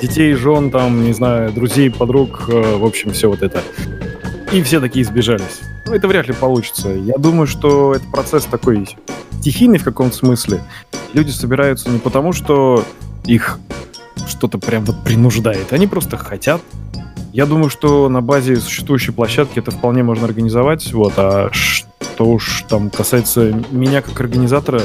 [0.00, 3.62] детей, жен, там, не знаю, друзей, подруг, э, в общем, все вот это.
[4.50, 5.60] И все такие сбежались.
[5.86, 6.88] Ну, это вряд ли получится.
[6.88, 8.88] Я думаю, что это процесс такой
[9.40, 10.62] стихийный в каком-то смысле.
[11.12, 12.82] Люди собираются не потому, что
[13.24, 13.58] их
[14.28, 15.72] что-то прям вот принуждает.
[15.72, 16.60] Они просто хотят.
[17.32, 20.92] Я думаю, что на базе существующей площадки это вполне можно организовать.
[20.92, 24.82] Вот, а что уж там касается меня как организатора,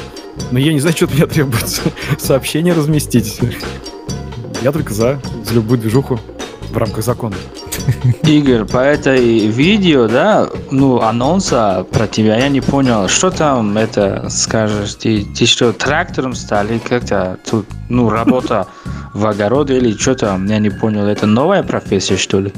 [0.51, 1.81] ну я не знаю, что от меня требуется.
[2.19, 3.39] Сообщение разместить.
[4.61, 6.19] Я только за, за любую движуху
[6.73, 7.35] в рамках закона.
[8.23, 14.27] Игорь, по этой видео, да, ну, анонса про тебя, я не понял, что там это
[14.29, 14.95] скажешь?
[14.95, 18.67] Ты, ты что, трактором стали как-то тут, ну, работа
[19.13, 20.45] в огороде или что там?
[20.47, 22.51] Я не понял, это новая профессия, что ли?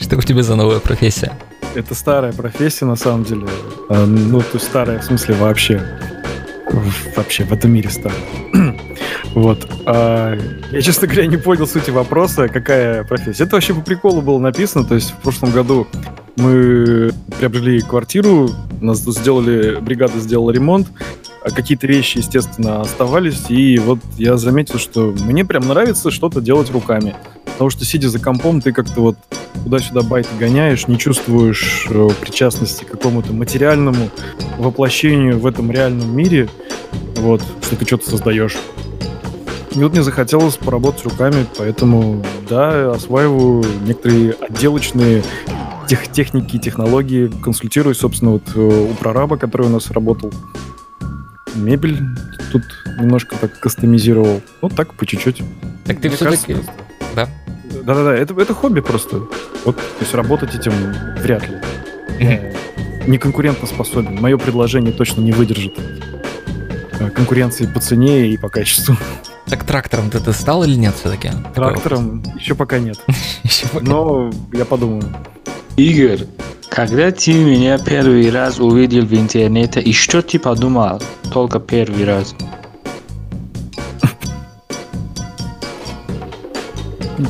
[0.00, 1.32] Что у тебя за новая профессия?
[1.74, 3.46] Это старая профессия, на самом деле.
[3.88, 5.80] А, ну, то есть старая в смысле вообще.
[7.16, 8.18] Вообще в этом мире старая.
[9.34, 9.68] Вот.
[9.86, 10.36] А,
[10.72, 13.44] я, честно говоря, не понял сути вопроса, какая профессия.
[13.44, 14.84] Это вообще по приколу было написано.
[14.84, 15.86] То есть в прошлом году
[16.36, 20.88] мы приобрели квартиру, нас сделали, бригада сделала ремонт,
[21.44, 26.70] а какие-то вещи, естественно, оставались, и вот я заметил, что мне прям нравится что-то делать
[26.70, 27.14] руками.
[27.60, 29.16] Потому что, сидя за компом, ты как-то вот
[29.64, 34.08] туда-сюда байты гоняешь, не чувствуешь э, причастности к какому-то материальному
[34.56, 36.48] воплощению в этом реальном мире,
[37.16, 38.56] вот, что ты что-то создаешь.
[39.74, 45.22] И вот мне захотелось поработать руками, поэтому, да, осваиваю некоторые отделочные
[45.86, 50.32] тех, техники и технологии, консультирую, собственно, вот э, у прораба, который у нас работал.
[51.54, 51.98] Мебель
[52.52, 52.62] тут
[52.98, 54.40] немножко так кастомизировал.
[54.62, 55.42] Вот так, по чуть-чуть.
[55.84, 56.56] Так ты все-таки...
[57.90, 57.96] Да?
[57.96, 59.16] Да-да-да, это, это хобби просто.
[59.64, 60.72] Вот, то есть работать этим
[61.18, 61.60] вряд ли.
[63.06, 64.20] Не конкурентно способен.
[64.20, 65.74] Мое предложение точно не выдержит
[67.00, 68.96] э, конкуренции по цене и по качеству.
[69.46, 71.30] Так трактором ты, ты стал или нет все-таки?
[71.54, 73.00] Трактором еще пока нет.
[73.80, 75.02] Но я подумаю.
[75.76, 76.26] Игорь,
[76.68, 81.02] когда ты меня первый раз увидел в интернете, и что ты подумал?
[81.32, 82.36] Только первый раз.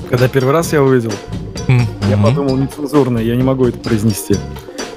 [0.09, 1.13] Когда первый раз я увидел,
[2.09, 4.37] я подумал нецензурно, я не могу это произнести.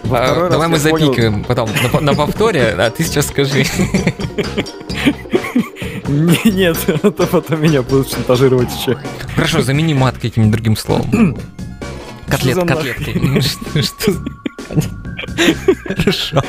[0.09, 3.65] А, давай мы запикаем потом на, на повторе, а ты сейчас скажи.
[6.07, 8.97] Нет, а то потом меня будут шантажировать еще.
[9.35, 11.37] Хорошо, замени мат каким-нибудь другим словом.
[12.27, 13.41] Котлет, котлетки.
[15.87, 16.41] Хорошо.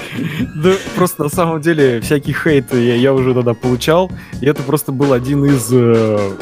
[0.54, 4.10] Да, просто на самом деле всякий хейт я, я уже тогда получал,
[4.40, 6.32] и это просто был один из э,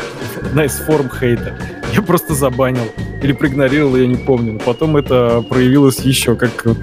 [0.45, 1.59] одна из форм хейта.
[1.93, 2.85] Я просто забанил
[3.23, 4.55] или проигнорировал, я не помню.
[4.55, 6.79] Но потом это проявилось еще, как вот,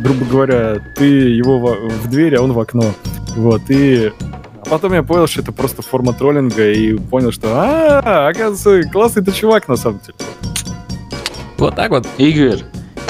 [0.00, 2.92] грубо говоря, ты его в, в дверь, а он в окно.
[3.36, 4.12] Вот, и
[4.68, 9.32] потом я понял, что это просто форма троллинга, и понял, что, а, оказывается, классный ты
[9.32, 10.14] чувак, на самом деле.
[11.58, 12.06] Вот так вот.
[12.18, 12.60] Игорь,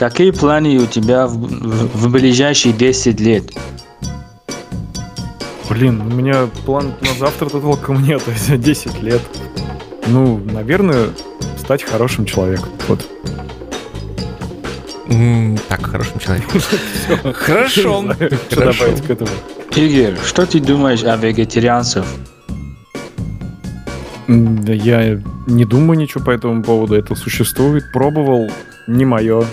[0.00, 3.44] какие планы у тебя в, в, в ближайшие 10 лет?
[5.68, 9.20] Блин, у меня план на завтра-то толком нет, то есть 10 лет.
[10.06, 11.10] Ну, наверное,
[11.58, 12.70] стать хорошим человеком.
[12.88, 13.06] Вот.
[15.68, 16.60] Так, хорошим человеком.
[17.34, 18.14] Хорошо.
[18.48, 19.30] Что добавить к этому?
[19.76, 22.06] Игорь, что ты думаешь о вегетарианцах?
[24.28, 26.94] Я не думаю ничего по этому поводу.
[26.94, 27.92] Это существует.
[27.92, 28.50] Пробовал.
[28.86, 29.44] Не мое.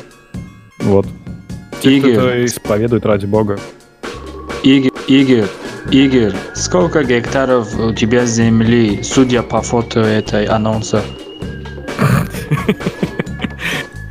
[0.80, 1.08] Вот.
[1.82, 2.14] Те, Игорь.
[2.14, 3.60] кто исповедует ради бога.
[4.64, 5.48] Игорь, Игорь,
[5.92, 11.02] Игорь, сколько гектаров у тебя земли, судя по фото этой анонса?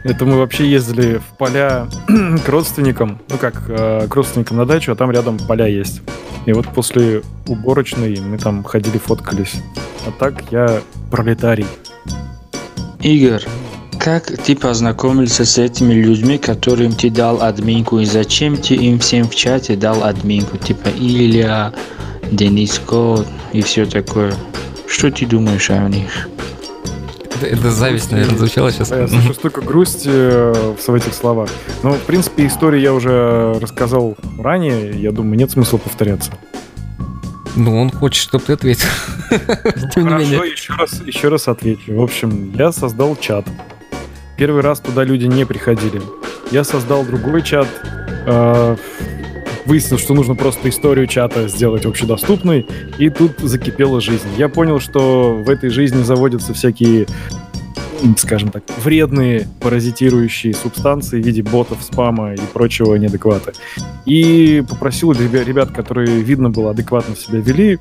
[0.04, 1.88] Это мы вообще ездили в поля
[2.46, 6.00] к родственникам, ну как, э, к родственникам на дачу, а там рядом поля есть.
[6.46, 9.56] И вот после уборочной мы там ходили, фоткались.
[10.06, 11.66] А так я пролетарий.
[13.00, 13.42] Игорь,
[14.06, 19.28] как ты познакомился с этими людьми, которым ты дал админку, и зачем ты им всем
[19.28, 20.58] в чате дал админку?
[20.58, 21.72] Типа Илья,
[22.30, 24.32] Дениско и все такое.
[24.86, 26.28] Что ты думаешь о них?
[27.34, 28.92] Это, это зависть, наверное, звучало сейчас.
[28.92, 31.50] Я слышу столько грусти э, в этих словах.
[31.82, 34.92] Ну, в принципе, историю я уже рассказал ранее.
[34.92, 36.30] Я думаю, нет смысла повторяться.
[37.56, 38.86] Ну, он хочет, чтобы ты ответил.
[39.96, 41.92] Не Хорошо, еще раз, еще раз отвечу.
[41.96, 43.44] В общем, я создал чат.
[44.36, 46.00] Первый раз туда люди не приходили.
[46.50, 47.68] Я создал другой чат.
[48.26, 48.76] Э,
[49.64, 52.66] выяснил, что нужно просто историю чата сделать общедоступной,
[52.98, 54.28] и тут закипела жизнь.
[54.36, 57.06] Я понял, что в этой жизни заводятся всякие
[58.18, 63.52] скажем так, вредные паразитирующие субстанции в виде ботов, спама и прочего неадеквата.
[64.04, 67.78] И попросил ребят, которые, видно было, адекватно себя вели,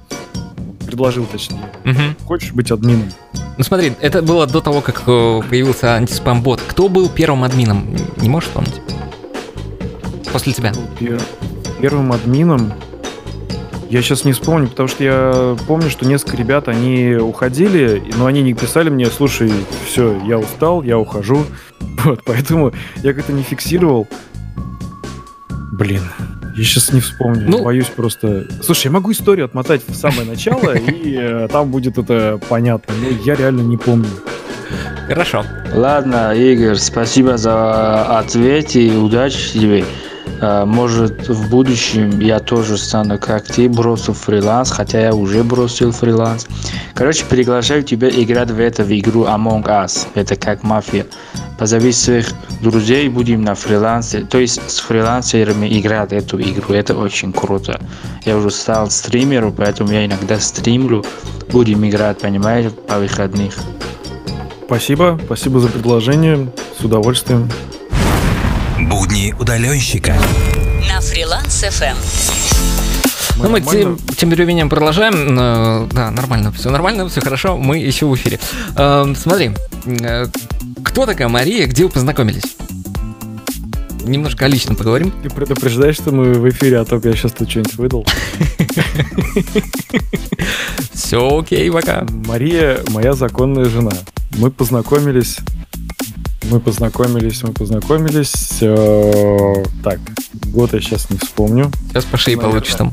[0.86, 2.26] предложил, точнее, угу.
[2.26, 3.10] хочешь быть админом?
[3.58, 6.62] Ну смотри, это было до того, как э, появился антиспам-бот.
[6.68, 7.88] Кто был первым админом?
[8.18, 8.82] Не можешь помнить?
[10.32, 10.74] После тебя.
[11.00, 11.22] Пер...
[11.80, 12.74] Первым админом
[13.90, 18.42] я сейчас не вспомню, потому что я помню, что несколько ребят, они уходили, но они
[18.42, 19.52] не писали мне, слушай,
[19.86, 21.44] все, я устал, я ухожу.
[22.04, 24.08] Вот, поэтому я как-то не фиксировал.
[25.72, 26.04] Блин,
[26.56, 28.48] я сейчас не вспомню, ну, боюсь просто.
[28.62, 32.94] Слушай, я могу историю отмотать в самое начало, и э, там будет это понятно.
[32.96, 34.08] Но я реально не помню.
[35.08, 35.44] Хорошо.
[35.74, 39.86] Ладно, Игорь, спасибо за ответ и удачи тебе.
[40.42, 45.92] А, может, в будущем я тоже стану как ты, брошу фриланс, хотя я уже бросил
[45.92, 46.48] фриланс.
[46.94, 50.08] Короче, приглашаю тебя играть в эту игру Among Us.
[50.14, 51.06] Это как мафия.
[51.58, 56.74] Позови своих друзей, будем на фрилансе, то есть с фрилансерами играть эту игру.
[56.74, 57.80] Это очень круто.
[58.26, 61.04] Я уже стал стримером, поэтому я иногда стримлю.
[61.52, 63.54] Будем играть, понимаешь, по выходных.
[64.66, 66.52] Спасибо, спасибо за предложение.
[66.78, 67.50] С удовольствием.
[68.90, 70.16] Будни удаленщика.
[70.88, 71.96] На фриланс FM.
[73.38, 75.38] Ну, мы тем, тем временем продолжаем.
[75.38, 78.40] Э, да, нормально, все нормально, все хорошо, мы еще в эфире.
[78.78, 79.52] Э, смотри,
[79.86, 80.28] э,
[80.84, 82.56] кто такая Мария, где вы познакомились?
[84.04, 85.12] Немножко о личном поговорим.
[85.24, 88.06] Ты предупреждаешь, что мы в эфире, а то я сейчас тут что-нибудь выдал.
[90.94, 92.06] Все окей, пока.
[92.28, 93.94] Мария моя законная жена.
[94.38, 95.40] Мы познакомились
[96.52, 98.60] мы познакомились, мы познакомились.
[98.62, 100.00] Э, так,
[100.48, 101.72] год я сейчас не вспомню.
[101.90, 102.92] Сейчас по шее получишь там.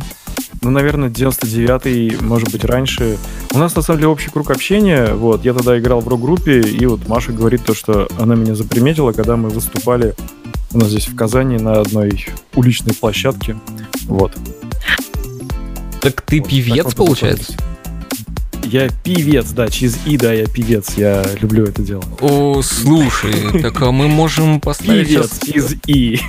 [0.63, 3.19] Ну, наверное, 99-й, может быть, раньше.
[3.53, 5.13] У нас, на самом деле, общий круг общения.
[5.13, 9.13] Вот, я тогда играл в рок-группе, и вот Маша говорит то, что она меня заприметила,
[9.13, 10.15] когда мы выступали
[10.75, 13.57] у нас здесь в Казани на одной уличной площадке.
[14.05, 14.33] Вот.
[16.01, 17.55] Так ты вот, певец, так получается?
[18.65, 22.05] Я певец, да, через И, да, я певец, я люблю это дело.
[22.21, 26.21] О, слушай, так а мы можем поставить Певец через И.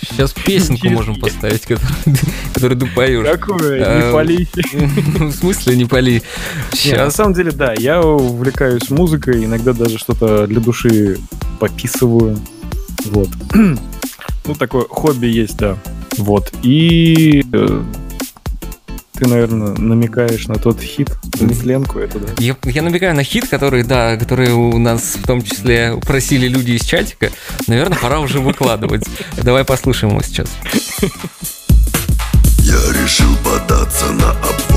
[0.00, 3.26] Сейчас песенку можем поставить, которую, ты поешь.
[3.26, 3.82] Какую?
[3.84, 4.48] А, не пали.
[5.18, 6.22] В смысле не пали?
[6.90, 11.18] На самом деле, да, я увлекаюсь музыкой, иногда даже что-то для души
[11.60, 12.38] пописываю.
[13.06, 13.28] Вот.
[14.46, 15.76] Ну, такое хобби есть, да.
[16.16, 16.50] Вот.
[16.62, 17.82] И э,
[19.18, 22.28] ты, наверное, намекаешь на тот хит, Нетленку это, да?
[22.38, 26.72] Я, я намекаю на хит, который, да, который у нас в том числе просили люди
[26.72, 27.30] из чатика.
[27.66, 29.04] Наверное, пора уже выкладывать.
[29.42, 30.48] Давай послушаем его сейчас.
[32.60, 34.67] Я решил податься на Upwork,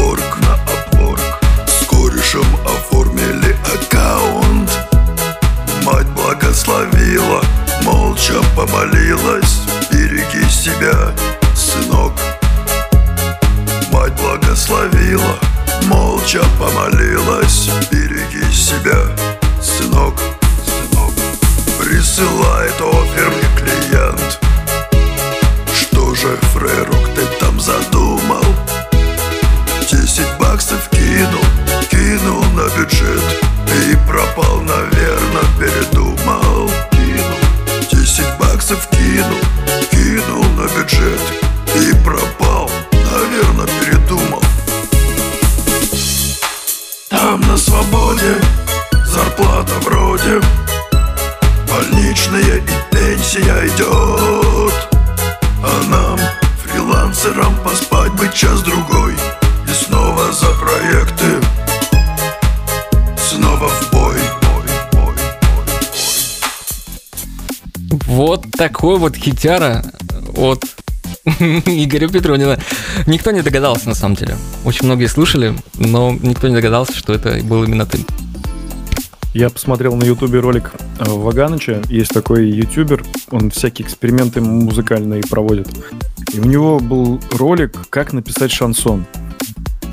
[68.81, 69.85] такой вот хитяра
[70.35, 70.65] от
[71.39, 72.57] Игоря Петрунина.
[73.05, 74.35] Никто не догадался, на самом деле.
[74.65, 77.99] Очень многие слушали, но никто не догадался, что это был именно ты.
[79.35, 81.83] Я посмотрел на ютубе ролик э, Ваганыча.
[81.89, 85.67] Есть такой ютубер, он всякие эксперименты музыкальные проводит.
[86.33, 89.05] И у него был ролик, как написать шансон.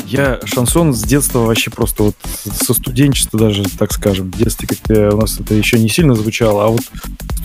[0.07, 2.16] Я шансон с детства вообще просто вот
[2.59, 4.31] со студенчества даже, так скажем.
[4.31, 6.81] В детстве как-то у нас это еще не сильно звучало, а вот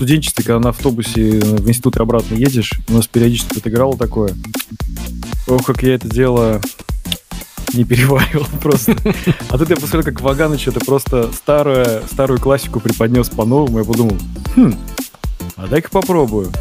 [0.04, 4.36] студенчестве, когда на автобусе в институт обратно едешь, у нас периодически играло такое.
[5.48, 6.60] Ох, как я это дело
[7.74, 8.98] не переваривал просто.
[9.50, 13.80] А тут я посмотрел, как Ваганыч это просто старую, старую классику преподнес по-новому.
[13.80, 14.18] Я подумал,
[14.58, 14.76] хм,
[15.56, 16.52] а дай-ка попробую.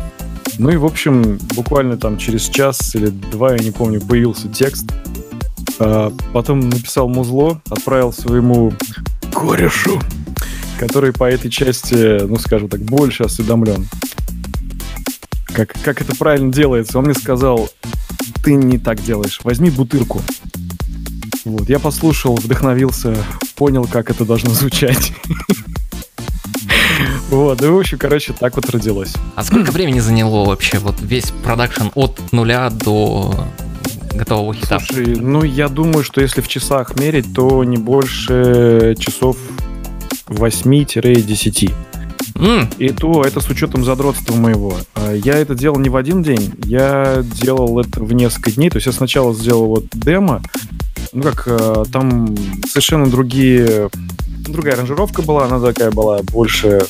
[0.59, 4.87] Ну и, в общем, буквально там через час или два, я не помню, появился текст.
[5.81, 8.73] А потом написал музло, отправил своему
[9.35, 10.01] корешу,
[10.83, 13.87] который по этой части, ну, скажем так, больше осведомлен.
[15.47, 16.99] Как, как это правильно делается?
[16.99, 17.71] Он мне сказал,
[18.43, 20.21] ты не так делаешь, возьми бутырку.
[21.45, 23.17] Вот, я послушал, вдохновился,
[23.55, 25.13] понял, как это должно звучать.
[27.31, 29.15] Вот, ну, в общем, короче, так вот родилось.
[29.37, 33.47] А сколько времени заняло вообще вот весь продакшн от нуля до
[34.13, 34.79] готового хита?
[34.79, 39.39] Слушай, ну, я думаю, что если в часах мерить, то не больше часов
[40.33, 41.73] 8-10.
[42.35, 42.77] Mm.
[42.79, 44.77] И то это с учетом задротства моего.
[44.95, 48.71] А, я это делал не в один день, я делал это в несколько дней.
[48.71, 50.43] То есть я сначала сделал вот демо,
[51.13, 52.35] ну как, э, там
[52.67, 53.91] совершенно другие,
[54.41, 56.87] другая аранжировка была, она такая была больше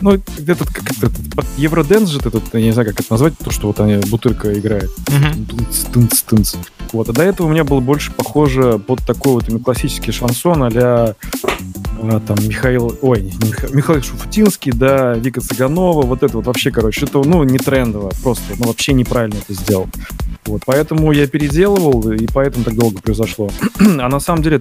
[0.00, 1.10] ну, где-то как это,
[1.56, 4.90] Евроденс же этот, я не знаю, как это назвать, то, что вот они, бутырка играет.
[5.06, 5.92] Uh-huh.
[5.92, 6.54] Тынц, тынц,
[6.92, 10.64] Вот, а до этого у меня было больше похоже под такой вот именно классический шансон
[12.00, 16.70] а, там Михаил, ой, не Миха, Михаил Шуфутинский, да, Вика Цыганова, вот это вот вообще,
[16.70, 19.88] короче, это, ну, не трендово, просто, ну, вообще неправильно это сделал.
[20.46, 23.50] Вот, поэтому я переделывал, и поэтому так долго произошло.
[23.78, 24.60] а на самом деле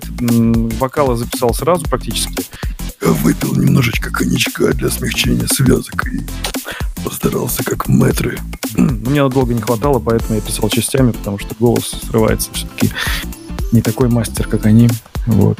[0.79, 2.43] вокалы записал сразу практически.
[3.01, 6.21] Выпил немножечко коньячка для смягчения связок и
[7.03, 8.39] постарался как мэтры.
[8.75, 12.91] Мне долго не хватало, поэтому я писал частями, потому что голос срывается все-таки
[13.71, 14.89] не такой мастер, как они.
[15.25, 15.59] Вот.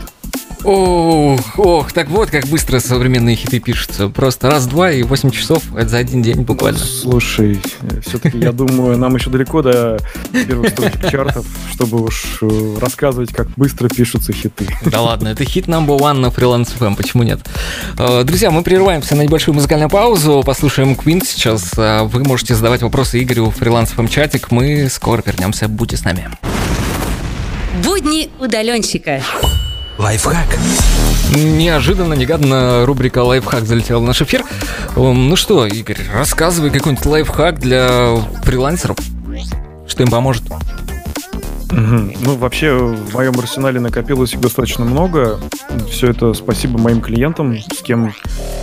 [0.64, 4.10] Ох, ох, так вот, как быстро современные хиты пишутся.
[4.10, 6.80] Просто раз-два и 8 часов, это за один день буквально.
[6.80, 7.62] Слушай,
[8.06, 10.00] все-таки я думаю, нам еще далеко до
[10.32, 14.68] первых строчек чартов, чтобы уж э, рассказывать, как быстро пишутся хиты.
[14.86, 17.40] Да ладно, это хит number one на Freelance FM, почему нет?
[17.98, 21.72] Э, друзья, мы прерываемся на небольшую музыкальную паузу, послушаем Queen сейчас.
[21.78, 26.04] Э, вы можете задавать вопросы Игорю в Freelance FM чатик, мы скоро вернемся, будьте с
[26.04, 26.30] нами.
[27.84, 29.22] Будни удаленщика.
[29.98, 30.58] Лайфхак.
[31.36, 34.44] Неожиданно, негаданно рубрика «Лайфхак» залетела в наш эфир.
[34.96, 38.98] Ну что, Игорь, рассказывай какой-нибудь лайфхак для фрилансеров,
[39.88, 40.44] что им поможет.
[41.72, 42.14] Угу.
[42.22, 45.40] Ну, вообще, в моем арсенале накопилось их достаточно много.
[45.92, 48.14] Все это спасибо моим клиентам, с кем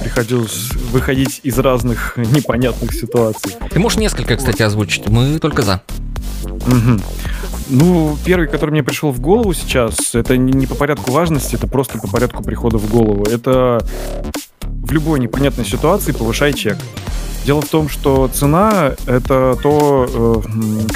[0.02, 3.56] приходилось выходить из разных непонятных ситуаций.
[3.70, 5.08] Ты можешь несколько, кстати, озвучить.
[5.08, 5.82] Мы только за.
[6.44, 7.00] Угу.
[7.68, 11.98] Ну, первый, который мне пришел в голову сейчас, это не по порядку важности, это просто
[11.98, 13.24] по порядку прихода в голову.
[13.24, 13.84] Это
[14.62, 16.76] в любой непонятной ситуации повышай чек.
[17.44, 20.42] Дело в том, что цена— это то...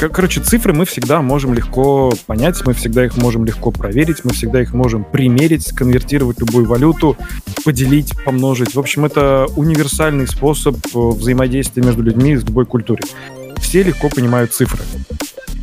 [0.00, 4.32] Э, короче, цифры мы всегда можем легко понять, мы всегда их можем легко проверить, мы
[4.32, 7.18] всегда их можем примерить, конвертировать любую валюту,
[7.66, 8.74] поделить, помножить.
[8.74, 13.02] В общем, это универсальный способ э, взаимодействия между людьми из любой культуры.
[13.58, 14.82] Все легко понимают цифры.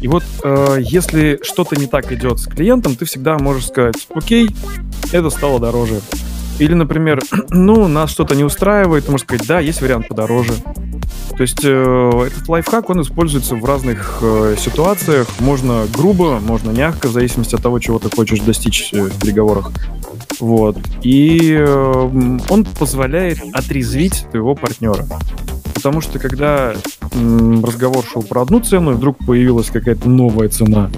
[0.02, 4.50] И вот э, если что-то не так идет с клиентом, ты всегда можешь сказать, окей,
[5.12, 6.02] это стало дороже.
[6.60, 10.54] Или, например, ну, нас что-то не устраивает, ты можешь сказать, да, есть вариант подороже.
[11.30, 15.28] То есть э, этот лайфхак, он используется в разных э, ситуациях.
[15.40, 19.72] Можно грубо, можно мягко, в зависимости от того, чего ты хочешь достичь э, в переговорах.
[20.40, 20.78] Вот.
[21.04, 25.06] И э, он позволяет отрезвить твоего партнера.
[25.86, 26.74] Потому что когда
[27.62, 30.90] разговор шел про одну цену, и вдруг появилась какая-то новая цена,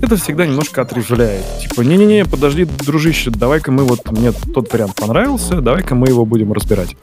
[0.00, 1.44] это всегда немножко отрезвляет.
[1.60, 6.54] Типа, не-не-не, подожди, дружище, давай-ка мы вот, мне тот вариант понравился, давай-ка мы его будем
[6.54, 6.96] разбирать.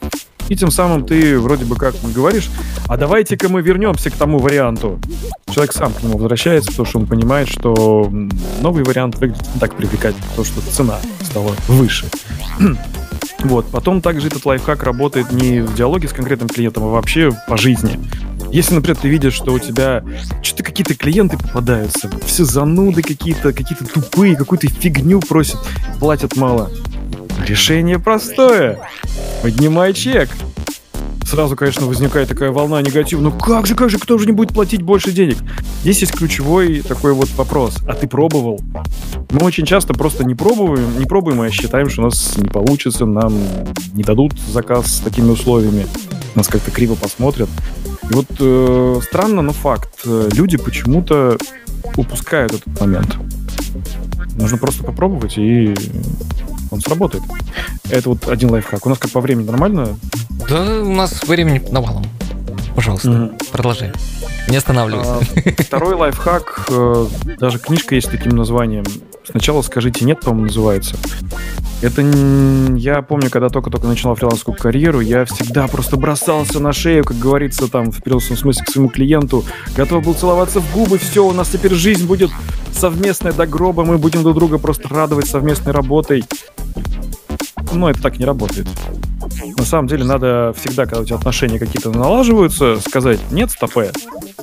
[0.50, 2.50] И тем самым ты вроде бы как говоришь,
[2.88, 5.00] а давайте-ка мы вернемся к тому варианту.
[5.52, 8.12] Человек сам к нему возвращается, потому что он понимает, что
[8.62, 12.08] новый вариант выглядит не так привлекательно, потому что цена стала выше.
[13.44, 13.66] Вот.
[13.72, 18.00] Потом также этот лайфхак работает не в диалоге с конкретным клиентом, а вообще по жизни.
[18.52, 20.04] Если, например, ты видишь, что у тебя
[20.42, 25.58] что-то какие-то клиенты попадаются, все зануды какие-то, какие-то тупые, какую-то фигню просят,
[26.00, 26.72] платят мало.
[27.48, 28.80] Решение простое.
[29.42, 30.30] Поднимай чек.
[31.26, 33.22] сразу, конечно, возникает такая волна негатива.
[33.22, 35.38] Ну как же, как же, кто же не будет платить больше денег?
[35.82, 37.78] Здесь есть ключевой такой вот вопрос.
[37.88, 38.62] А ты пробовал?
[39.34, 43.08] Мы очень часто просто не пробуем, не пробуем, а считаем, что у нас не получится,
[43.08, 43.34] нам
[43.94, 45.88] не дадут заказ с такими условиями,
[46.36, 47.50] нас как-то криво посмотрят.
[48.10, 50.06] И вот э, странно, но факт.
[50.06, 51.38] Люди почему-то
[51.98, 53.18] упускают этот момент.
[54.36, 55.74] Нужно просто попробовать, и
[56.70, 57.24] он сработает.
[57.90, 58.86] Это вот один лайфхак.
[58.86, 59.98] У нас как по времени нормально?
[60.48, 62.06] Да, у нас времени навалом.
[62.76, 63.32] Пожалуйста, угу.
[63.52, 63.94] продолжай.
[64.48, 65.18] Не останавливайся.
[65.18, 67.08] А, второй лайфхак, э,
[67.40, 68.84] даже книжка есть с таким названием.
[69.30, 70.96] Сначала скажите нет, по-моему, называется.
[71.82, 72.02] Это
[72.78, 77.70] я помню, когда только-только начинал фрилансовую карьеру, я всегда просто бросался на шею, как говорится,
[77.70, 79.44] там, в переносном смысле к своему клиенту,
[79.76, 82.32] готов был целоваться в губы, все, у нас теперь жизнь будет
[82.72, 86.24] совместная до гроба, мы будем друг друга просто радовать совместной работой.
[87.74, 88.68] Но это так не работает.
[89.58, 93.92] На самом деле надо всегда, когда у тебя отношения какие-то налаживаются, сказать «нет, стопе,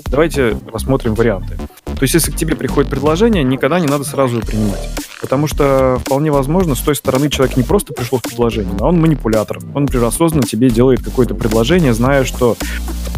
[0.06, 1.56] давайте рассмотрим варианты».
[1.96, 4.88] То есть, если к тебе приходит предложение, никогда не надо сразу его принимать.
[5.20, 9.00] Потому что вполне возможно, с той стороны человек не просто пришел с предложением, а он
[9.00, 9.58] манипулятор.
[9.74, 12.56] Он, например, осознанно тебе делает какое-то предложение, зная, что,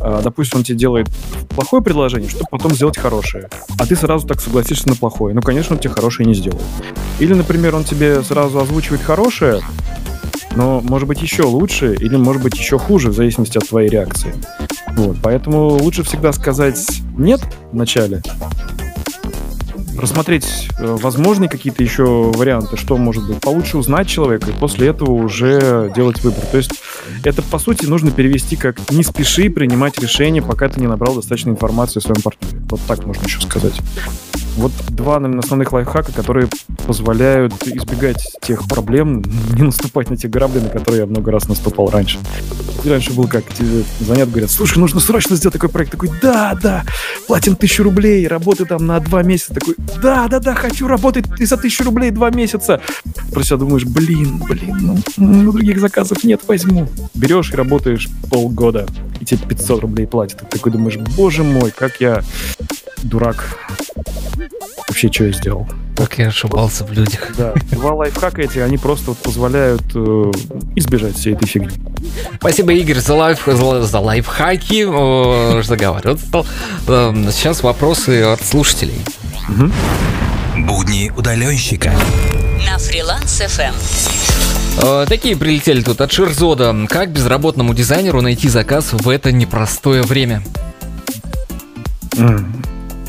[0.00, 1.08] а, допустим, он тебе делает
[1.50, 3.48] плохое предложение, чтобы потом сделать хорошее.
[3.78, 5.32] А ты сразу так согласишься на плохое.
[5.34, 6.62] Ну, конечно, он тебе хорошее не сделает.
[7.20, 9.62] Или, например, он тебе сразу озвучивает хорошее,
[10.56, 14.34] но может быть еще лучше или может быть еще хуже, в зависимости от твоей реакции.
[14.96, 16.84] Вот, поэтому лучше всегда сказать
[17.16, 17.40] нет
[17.72, 18.22] в начале,
[19.96, 23.40] рассмотреть э, возможные какие-то еще варианты, что может быть.
[23.40, 26.44] Получше узнать человека и после этого уже делать выбор.
[26.50, 26.72] То есть
[27.24, 31.50] это, по сути, нужно перевести как «не спеши принимать решение, пока ты не набрал достаточно
[31.50, 32.58] информации о своем партнере».
[32.68, 33.74] Вот так можно еще сказать.
[34.56, 36.48] Вот два, наверное, основных лайфхака, которые
[36.86, 39.22] позволяют избегать тех проблем,
[39.56, 42.18] не наступать на те грабли, на которые я много раз наступал раньше.
[42.84, 45.92] И раньше был как, тебе звонят, говорят, слушай, нужно срочно сделать такой проект.
[45.92, 46.84] Такой, да, да,
[47.26, 49.54] платим тысячу рублей, работы там на два месяца.
[49.54, 52.80] Такой, да, да, да, хочу работать и за тысячу рублей два месяца.
[53.30, 56.88] Просто себя думаешь, блин, блин, ну, ну, других заказов нет, возьму.
[57.14, 58.86] Берешь и работаешь полгода,
[59.20, 60.40] и тебе 500 рублей платят.
[60.40, 62.22] Ты такой думаешь, боже мой, как я
[63.02, 63.58] дурак.
[64.88, 65.66] Вообще, что я сделал?
[65.96, 67.32] Как я ошибался в людях.
[67.36, 70.32] Да, два лайфхака эти, они просто вот позволяют э,
[70.76, 71.70] избежать всей этой фигни.
[72.36, 74.84] Спасибо, Игорь, за, лайф, за, за лайфхаки.
[74.86, 76.46] О, заговариваться стал.
[76.88, 79.00] Эм, сейчас вопросы от слушателей.
[79.48, 80.66] Угу.
[80.66, 81.92] Будни удаленщика.
[82.66, 83.74] На фриланс FM.
[84.82, 86.74] Э, такие прилетели тут от Шерзода.
[86.88, 90.42] Как безработному дизайнеру найти заказ в это непростое время?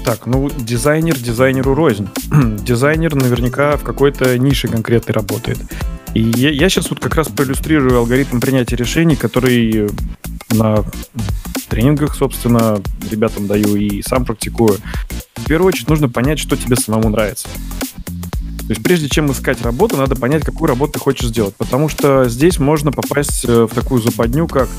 [0.04, 2.10] Так, ну, дизайнер дизайнеру рознь.
[2.66, 5.60] дизайнер наверняка в какой-то нише конкретной работает.
[6.14, 9.90] И я, я сейчас вот как раз проиллюстрирую алгоритм принятия решений, который
[10.52, 10.84] на
[11.70, 14.78] тренингах, собственно, ребятам даю и сам практикую.
[15.36, 17.48] В первую очередь нужно понять, что тебе самому нравится.
[18.64, 21.56] То есть прежде чем искать работу, надо понять, какую работу ты хочешь сделать.
[21.56, 24.70] Потому что здесь можно попасть э, в такую западню, как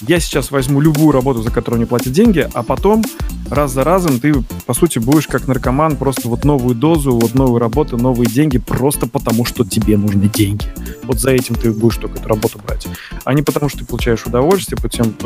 [0.00, 3.04] я сейчас возьму любую работу, за которую мне платят деньги, а потом
[3.50, 4.34] раз за разом ты,
[4.66, 9.06] по сути, будешь как наркоман, просто вот новую дозу, вот новую работу, новые деньги, просто
[9.06, 10.66] потому что тебе нужны деньги.
[11.04, 12.86] Вот за этим ты будешь только эту работу брать.
[13.24, 14.78] А не потому, что ты получаешь удовольствие,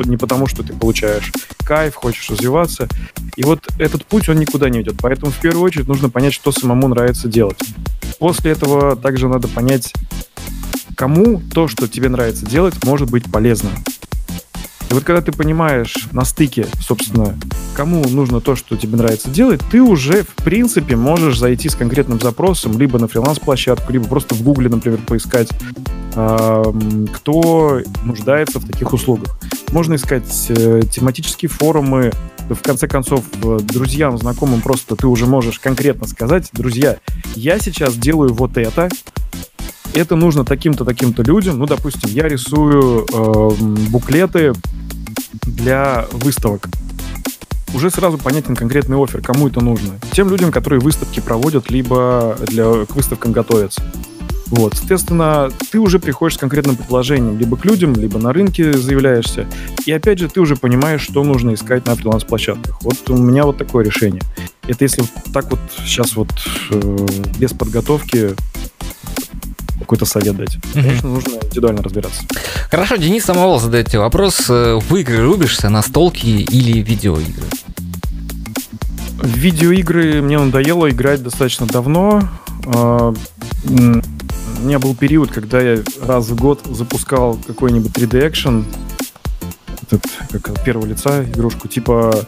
[0.05, 1.33] не потому, что ты получаешь
[1.65, 2.89] кайф, хочешь развиваться.
[3.37, 4.97] И вот этот путь, он никуда не идет.
[5.01, 7.59] Поэтому в первую очередь нужно понять, что самому нравится делать.
[8.19, 9.93] После этого также надо понять,
[10.97, 13.71] кому то, что тебе нравится делать, может быть полезно.
[14.91, 17.37] И вот когда ты понимаешь на стыке, собственно,
[17.75, 22.21] кому нужно то, что тебе нравится делать, ты уже, в принципе, можешь зайти с конкретным
[22.21, 25.51] запросом либо на фриланс-площадку, либо просто в Гугле, например, поискать,
[26.13, 29.39] кто нуждается в таких услугах.
[29.71, 32.13] Можно искать э, тематические форумы,
[32.49, 36.97] в конце концов, э, друзьям, знакомым просто ты уже можешь конкретно сказать, друзья,
[37.35, 38.89] я сейчас делаю вот это,
[39.97, 41.59] это нужно таким-то, таким-то людям.
[41.59, 43.51] Ну, допустим, я рисую э,
[43.91, 44.53] буклеты
[45.43, 46.69] для выставок.
[47.75, 49.95] Уже сразу понятен конкретный офер, кому это нужно.
[50.13, 53.83] Тем людям, которые выставки проводят, либо для, к выставкам готовятся.
[54.47, 59.47] Вот, соответственно, ты уже приходишь с конкретным предложением либо к людям, либо на рынке заявляешься.
[59.87, 62.81] И опять же, ты уже понимаешь, что нужно искать на фриланс-площадках.
[62.83, 64.23] Вот у меня вот такое решение.
[64.69, 66.29] Это если так вот сейчас вот
[66.71, 67.07] э,
[67.39, 68.37] без подготовки
[69.79, 70.57] какой-то совет дать.
[70.57, 70.83] Mm-hmm.
[70.83, 72.23] Конечно, нужно индивидуально разбираться.
[72.71, 74.49] Хорошо, Денис Самовол задает тебе вопрос.
[74.49, 77.45] В игры рубишься, на столки или видеоигры?
[79.19, 82.29] В видеоигры мне надоело играть достаточно давно.
[82.67, 83.15] А,
[83.65, 88.65] у меня был период, когда я раз в год запускал какой-нибудь 3D экшен.
[89.87, 92.25] Этот, как от первого лица игрушку, типа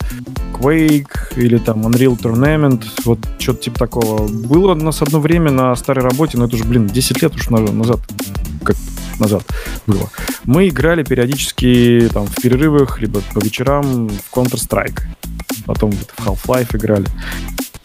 [0.54, 4.28] Quake или там Unreal Tournament, вот что-то типа такого.
[4.28, 7.50] Было у нас одно время на старой работе, но это уже, блин, 10 лет уж
[7.50, 8.00] назад,
[8.64, 8.76] как
[9.18, 9.44] назад
[9.86, 10.09] было.
[10.44, 15.02] Мы играли периодически там в перерывах, либо по вечерам в Counter-Strike.
[15.66, 17.06] Потом вот в Half-Life играли.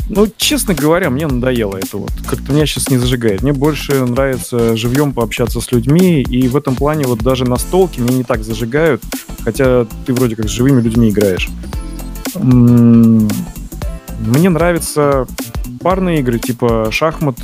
[0.10, 2.12] Ну, честно говоря, мне надоело это вот.
[2.28, 3.41] Как-то меня сейчас не зажигает.
[3.41, 8.18] Мне больше нравится живьем пообщаться с людьми, и в этом плане вот даже настолки меня
[8.18, 9.01] не так зажигают,
[9.43, 11.49] хотя ты вроде как с живыми людьми играешь.
[12.36, 13.30] Мне
[14.49, 15.26] нравятся
[15.82, 17.38] парные игры, типа шахмат.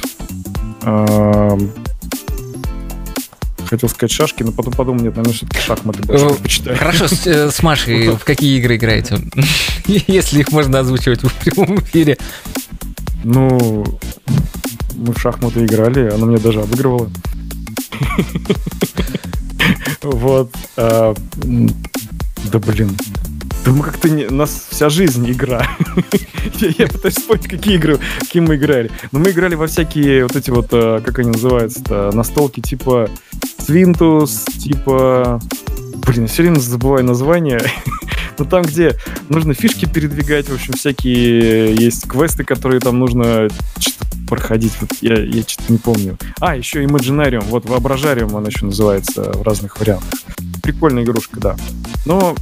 [3.70, 6.78] Хотел сказать шашки, но потом подумал, нет, наверное, все-таки шахматы больше Э, предпочитаю.
[6.78, 9.20] Хорошо, с, э, с Машей в какие игры играете?
[9.86, 12.18] Если их можно озвучивать в прямом эфире.
[13.24, 13.86] Ну,
[14.96, 17.10] мы в шахматы играли, она меня даже обыгрывала.
[20.02, 20.52] Вот.
[20.78, 21.14] а,
[22.52, 22.98] Да блин.
[23.66, 24.26] Да мы как-то не...
[24.26, 25.68] У нас вся жизнь игра.
[26.60, 28.90] Я я пытаюсь вспомнить, какие игры, какие мы играли.
[29.12, 33.10] Но мы играли во всякие вот эти вот, а, как они называются-то, настолки типа
[33.70, 35.40] Свинтус, типа...
[36.08, 37.62] Блин, все время забываю название.
[38.40, 38.96] Но там, где
[39.30, 43.48] нужно фишки передвигать, в общем, всякие есть квесты, которые там нужно
[44.28, 44.74] проходить.
[44.82, 46.18] Вот я, я что-то не помню.
[46.40, 50.20] А, еще Imaginarium, вот Воображариум он еще называется в разных вариантах.
[50.64, 51.56] Прикольная игрушка, да.
[52.08, 52.36] Но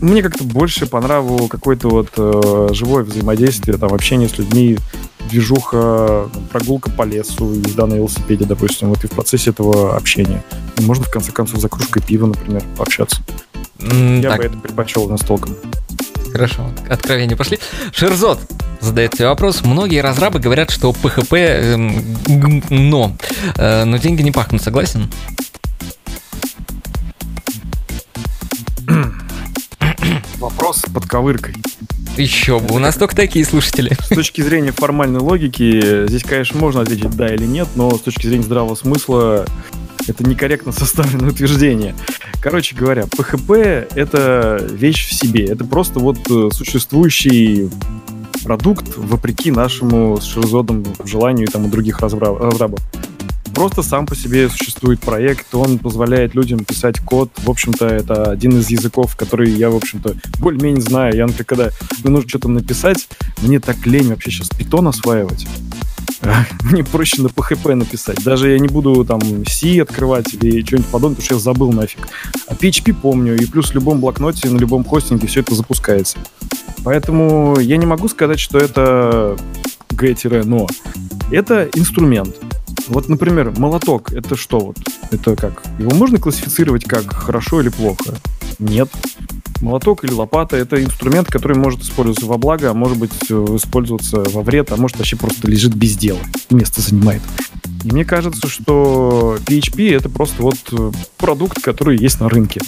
[0.00, 4.78] мне как-то больше по нраву какое-то вот э, живое взаимодействие, там общение с людьми,
[5.30, 10.42] движуха, прогулка по лесу, езда на велосипеде, допустим, вот и в процессе этого общения.
[10.80, 13.20] Можно, в конце концов, за кружкой пива, например, пообщаться.
[13.80, 15.54] М, Я Так, бы это предпочел настолком.
[16.32, 17.58] хорошо, откровения пошли.
[17.92, 18.40] Шерзот
[18.80, 19.62] задает тебе вопрос.
[19.64, 23.16] Многие разрабы говорят, что PHP эм, гм-но,
[23.56, 25.10] Э, но деньги не пахнут, согласен?
[30.38, 31.54] Вопрос под ковыркой.
[32.16, 33.96] Еще бы, у нас только такие слушатели.
[34.00, 38.26] С точки зрения формальной логики, здесь, конечно, можно ответить да или нет, но с точки
[38.26, 39.46] зрения здравого смысла
[40.06, 41.94] это некорректно составленное утверждение.
[42.40, 45.44] Короче говоря, PHP— это вещь в себе.
[45.44, 47.68] Это просто вот э, существующий
[48.44, 52.80] продукт, вопреки нашему с Шерзодом желанию там, у других разра- разрабов.
[53.58, 57.32] Просто сам по себе существует проект, он позволяет людям писать код.
[57.38, 61.16] В общем-то, это один из языков, который я, в общем-то, более-менее знаю.
[61.16, 61.70] Я, например, когда
[62.04, 63.08] мне нужно что-то написать,
[63.42, 65.48] мне так лень вообще сейчас питон осваивать.
[66.62, 68.22] Мне проще на PHP написать.
[68.22, 72.06] Даже я не буду там C открывать или что-нибудь подобное, потому что я забыл нафиг.
[72.46, 76.16] А PHP помню, и плюс в любом блокноте, на любом хостинге все это запускается.
[76.84, 79.36] Поэтому я не могу сказать, что это
[79.90, 80.68] G-но.
[81.32, 82.36] Это инструмент.
[82.88, 84.78] Вот, например, молоток, это что вот?
[85.10, 85.62] Это как?
[85.78, 88.14] Его можно классифицировать как хорошо или плохо?
[88.58, 88.88] Нет.
[89.60, 94.18] Молоток или лопата— это инструмент, который может использоваться во благо, а может быть э, использоваться
[94.18, 96.20] во вред, а может вообще просто лежит без дела,
[96.50, 97.22] место занимает.
[97.84, 102.60] И мне кажется, что PHP— это просто вот э, продукт, который есть на рынке.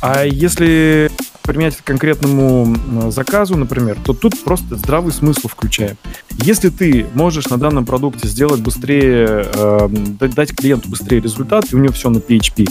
[0.00, 1.10] А если
[1.48, 5.96] применять к конкретному заказу, например, то тут просто здравый смысл включаем.
[6.44, 11.78] Если ты можешь на данном продукте сделать быстрее, э, дать- клиенту быстрее результат, и у
[11.78, 12.68] него все на PHP,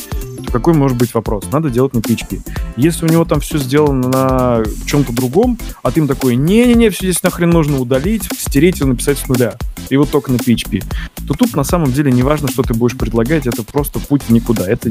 [0.52, 1.46] какой может быть вопрос?
[1.52, 2.42] Надо делать на PHP.
[2.76, 7.12] Если у него там все сделано на чем-то другом, а ты им такой, не-не-не, все
[7.12, 9.56] здесь нахрен нужно удалить, стереть и написать с нуля,
[9.90, 10.84] и вот только на PHP,
[11.28, 14.68] то тут на самом деле не важно, что ты будешь предлагать, это просто путь никуда.
[14.68, 14.90] Это,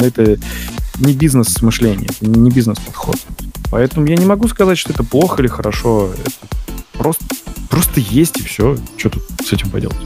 [0.00, 0.38] это
[1.00, 3.16] не бизнес-мышление, это не бизнес-подход.
[3.70, 6.12] Поэтому я не могу сказать, что это плохо или хорошо.
[6.12, 6.30] Это
[6.98, 7.24] просто,
[7.70, 8.76] просто есть и все.
[8.96, 9.96] Что тут с этим поделать?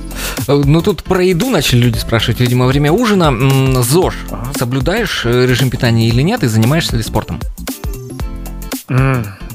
[0.47, 3.82] Э, Ну, тут про еду начали люди спрашивать, видимо, во время ужина.
[3.82, 4.53] ЗОЖ, Ага.
[4.59, 7.41] соблюдаешь э, режим питания или нет, и занимаешься ли спортом?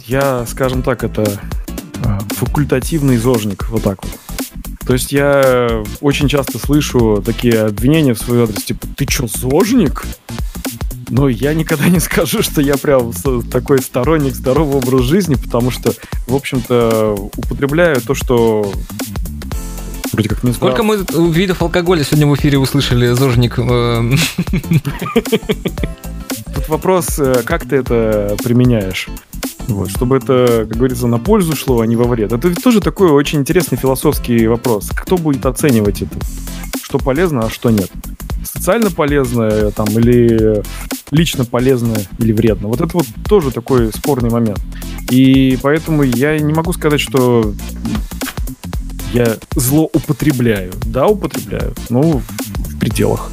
[0.05, 1.25] Я, скажем так, это
[2.05, 4.11] а, факультативный зожник, вот так вот.
[4.85, 10.03] То есть я очень часто слышу такие обвинения в свой адрес, типа, ты чё, зожник?
[11.09, 13.11] Но я никогда не скажу, что я прям
[13.51, 15.93] такой сторонник здорового образа жизни, потому что,
[16.27, 18.71] в общем-то, употребляю то, что
[20.11, 23.59] вроде как не Сколько мы видов алкоголя сегодня в эфире услышали, зожник?
[23.59, 24.11] э,
[26.55, 29.09] Тут вопрос, э, как ты это применяешь.
[29.67, 32.31] Вот, чтобы это, как говорится, на пользу шло, а не во вред.
[32.31, 34.89] Это ведь тоже такой очень интересный философский вопрос.
[34.95, 36.17] Кто будет оценивать это?
[36.85, 37.89] Что полезно, а что нет?
[38.43, 40.61] Социально полезное там или
[41.09, 42.67] лично полезно или вредно?
[42.67, 44.61] Вот это вот тоже такой спорный момент.
[45.09, 47.55] И поэтому я не могу сказать, что
[49.13, 50.73] я злоупотребляю.
[50.85, 53.31] Да, употребляю, но в пределах.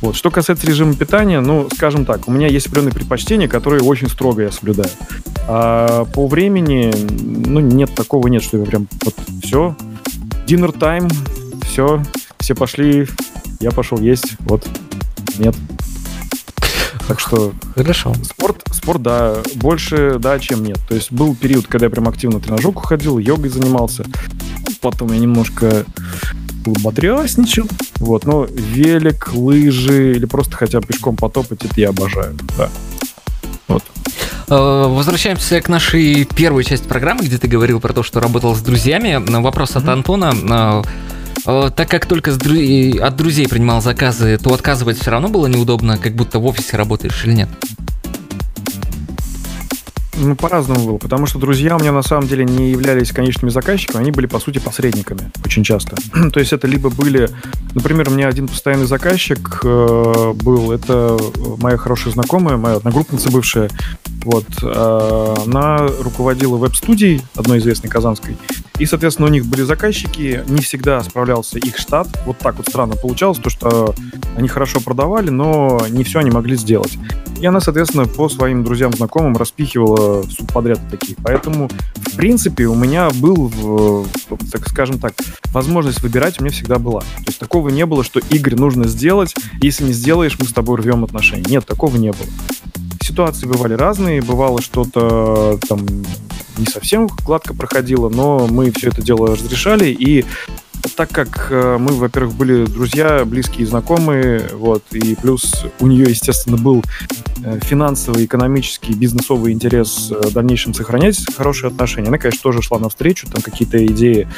[0.00, 0.16] Вот.
[0.16, 4.40] Что касается режима питания, ну, скажем так, у меня есть определенные предпочтения, которые очень строго
[4.40, 4.90] я соблюдаю.
[5.46, 6.90] А по времени,
[7.46, 9.76] ну, нет, такого нет, что я прям вот все,
[10.46, 11.12] dinner time,
[11.66, 12.02] все,
[12.44, 13.06] все пошли,
[13.60, 14.68] я пошел есть, вот,
[15.38, 15.56] нет.
[17.08, 17.54] Так что...
[17.74, 18.12] Хорошо.
[18.22, 20.78] Спорт, спорт, да, больше, да, чем нет.
[20.86, 24.04] То есть был период, когда я прям активно тренажерку ходил, йогой занимался.
[24.82, 25.86] Потом я немножко
[26.66, 27.66] лоботрясничал.
[27.96, 32.68] Вот, но велик, лыжи или просто хотя бы пешком потопать, это я обожаю, да.
[33.68, 33.82] Вот.
[34.48, 38.60] Э, возвращаемся к нашей первой части программы, где ты говорил про то, что работал с
[38.60, 39.18] друзьями.
[39.40, 40.82] Вопрос от Антона.
[41.46, 46.14] Э, так как только от друзей принимал заказы, то отказывать все равно было неудобно, как
[46.14, 47.48] будто в офисе работаешь или нет?
[50.16, 54.00] Ну, по-разному было, потому что друзья у меня на самом деле не являлись конечными заказчиками,
[54.00, 55.96] они были, по сути, посредниками очень часто.
[56.32, 57.30] То есть это либо были...
[57.74, 61.18] Например, у меня один постоянный заказчик э, был, это
[61.58, 63.68] моя хорошая знакомая, моя одногруппница бывшая,
[64.24, 68.36] вот, э, она руководила веб-студией, одной известной казанской,
[68.78, 72.08] и, соответственно, у них были заказчики, не всегда справлялся их штат.
[72.26, 73.94] Вот так вот странно получалось, то что
[74.36, 76.98] они хорошо продавали, но не все они могли сделать.
[77.40, 80.03] И она, соответственно, по своим друзьям, знакомым распихивала
[80.52, 81.16] подряд такие.
[81.22, 84.06] Поэтому, в принципе, у меня был,
[84.50, 85.14] так скажем так,
[85.52, 87.00] возможность выбирать у меня всегда была.
[87.00, 90.78] То есть такого не было, что Игорь нужно сделать, если не сделаешь, мы с тобой
[90.78, 91.44] рвем отношения.
[91.48, 92.28] Нет, такого не было
[93.04, 95.86] ситуации бывали разные, бывало что-то там
[96.58, 100.24] не совсем гладко проходило, но мы все это дело разрешали, и
[100.96, 106.56] так как э, мы, во-первых, были друзья, близкие, знакомые, вот, и плюс у нее, естественно,
[106.56, 106.82] был
[107.44, 112.08] э, финансовый, экономический, бизнесовый интерес э, в дальнейшем сохранять хорошие отношения.
[112.08, 114.28] Она, конечно, тоже шла навстречу, там какие-то идеи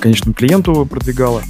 [0.00, 1.42] конечному клиенту продвигала.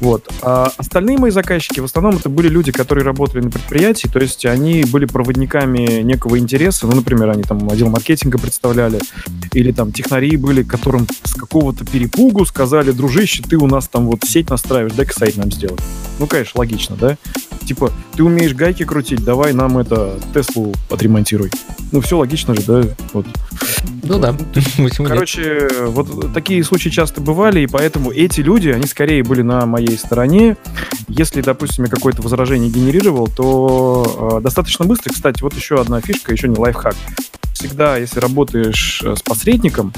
[0.00, 0.30] Вот.
[0.42, 4.44] А остальные мои заказчики, в основном, это были люди, которые работали на предприятии, то есть
[4.44, 9.00] они были проводниками некого интереса, ну, например, они там отдел маркетинга представляли,
[9.52, 14.24] или там технари были, которым с какого-то перепугу сказали, дружище, ты у нас там вот
[14.24, 15.80] сеть настраиваешь, дай-ка сайт нам сделать.
[16.18, 17.16] Ну, конечно, логично, да?
[17.66, 21.50] Типа, ты умеешь гайки крутить, давай нам это Теслу отремонтируй.
[21.90, 22.84] Ну, все логично же, да?
[23.12, 23.26] Вот.
[24.04, 24.36] Ну да.
[24.98, 29.98] Короче, вот такие случаи часто бывали, и поэтому эти люди, они скорее были на моей
[29.98, 30.56] стороне.
[31.08, 36.32] Если, допустим, я какое-то возражение генерировал, то э, достаточно быстро, кстати, вот еще одна фишка,
[36.32, 36.94] еще не лайфхак.
[37.52, 39.92] Всегда, если работаешь э, с посредником,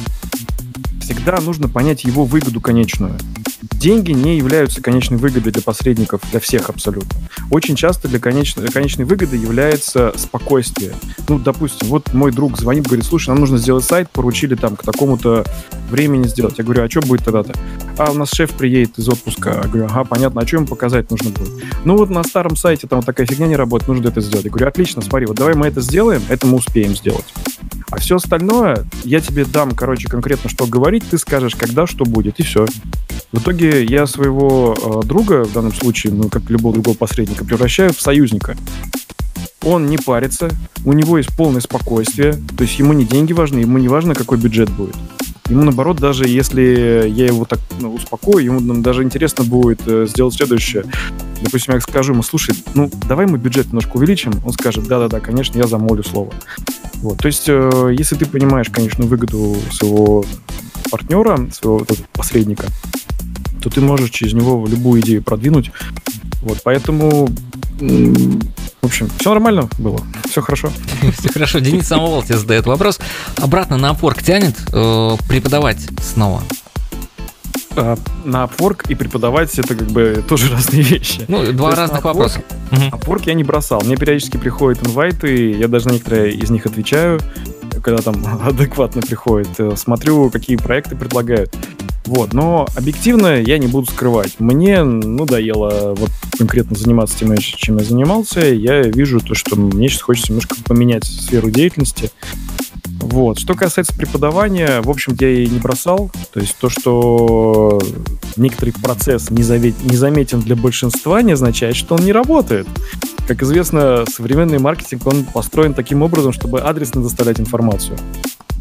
[1.01, 3.15] всегда нужно понять его выгоду конечную.
[3.61, 7.11] Деньги не являются конечной выгодой для посредников, для всех абсолютно.
[7.51, 10.93] Очень часто для конечной, конечной выгоды является спокойствие.
[11.29, 14.83] Ну, допустим, вот мой друг звонит, говорит, слушай, нам нужно сделать сайт, поручили там к
[14.83, 15.45] такому-то
[15.91, 16.59] времени сделать.
[16.59, 17.55] Я говорю, а что будет тогда-то?
[17.97, 19.61] А у нас шеф приедет из отпуска.
[19.65, 21.51] Я говорю, ага, понятно, а что ему показать нужно будет?
[21.85, 24.45] Ну вот на старом сайте там вот такая фигня не работает, нужно это сделать.
[24.45, 27.27] Я говорю, отлично, смотри, вот давай мы это сделаем, это мы успеем сделать.
[27.91, 32.39] А все остальное, я тебе дам, короче, конкретно, что говорить, ты скажешь, когда что будет,
[32.39, 32.67] и все.
[33.33, 37.93] В итоге я своего э, друга, в данном случае, ну, как любого другого посредника, превращаю
[37.93, 38.57] в союзника.
[39.63, 40.51] Он не парится,
[40.85, 44.39] у него есть полное спокойствие, то есть ему не деньги важны, ему не важно, какой
[44.39, 44.95] бюджет будет.
[45.49, 50.35] Ему, наоборот, даже если я его так ну, успокою, ему даже интересно будет э, сделать
[50.35, 50.85] следующее.
[51.43, 54.33] Допустим, я скажу ему, слушай, ну, давай мы бюджет немножко увеличим.
[54.45, 56.33] Он скажет, да-да-да, конечно, я замолю слово.
[56.97, 60.25] Вот, то есть, э, если ты понимаешь, конечно, выгоду своего
[60.91, 62.67] партнера, своего посредника,
[63.69, 65.71] то ты можешь через него любую идею продвинуть.
[66.43, 67.29] Вот, поэтому
[67.81, 70.71] в общем, все нормально было, все хорошо.
[71.19, 71.59] Все хорошо.
[71.59, 72.99] Денис Самовол тебе задает вопрос.
[73.37, 76.43] Обратно на Upwork тянет э, преподавать снова?
[77.77, 81.25] А, на Upwork и преподавать это как бы тоже разные вещи.
[81.29, 82.43] Ну, два разных вопроса.
[82.71, 83.83] Upwork я не бросал.
[83.85, 87.21] Мне периодически приходят инвайты, я даже на некоторые из них отвечаю,
[87.83, 89.51] когда там адекватно приходит.
[89.59, 91.55] Э, смотрю, какие проекты предлагают.
[92.05, 94.41] Вот, но объективно я не буду скрывать.
[94.41, 98.41] Мне надоело вот конкретно заниматься тем, чем я занимался.
[98.41, 102.11] Я вижу то, что мне сейчас хочется немножко поменять сферу деятельности.
[103.01, 103.39] Вот.
[103.39, 106.11] Что касается преподавания, в общем, я и не бросал.
[106.33, 107.81] То есть то, что
[108.37, 112.67] некоторый процесс не, заметен для большинства, не означает, что он не работает.
[113.27, 117.99] Как известно, современный маркетинг, он построен таким образом, чтобы адресно доставлять информацию.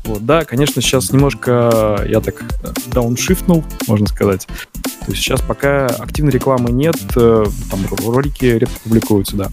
[0.07, 2.41] Вот, да, конечно, сейчас немножко я так
[2.87, 4.47] дауншифтнул, можно сказать.
[4.47, 9.49] То есть сейчас пока активной рекламы нет, э, там ролики редко публикуются, да.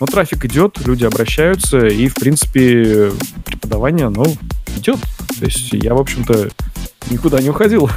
[0.00, 3.12] Но трафик идет, люди обращаются, и, в принципе,
[3.44, 4.24] преподавание, ну,
[4.78, 4.98] идет.
[5.38, 6.48] То есть я, в общем-то,
[7.10, 7.90] никуда не уходил.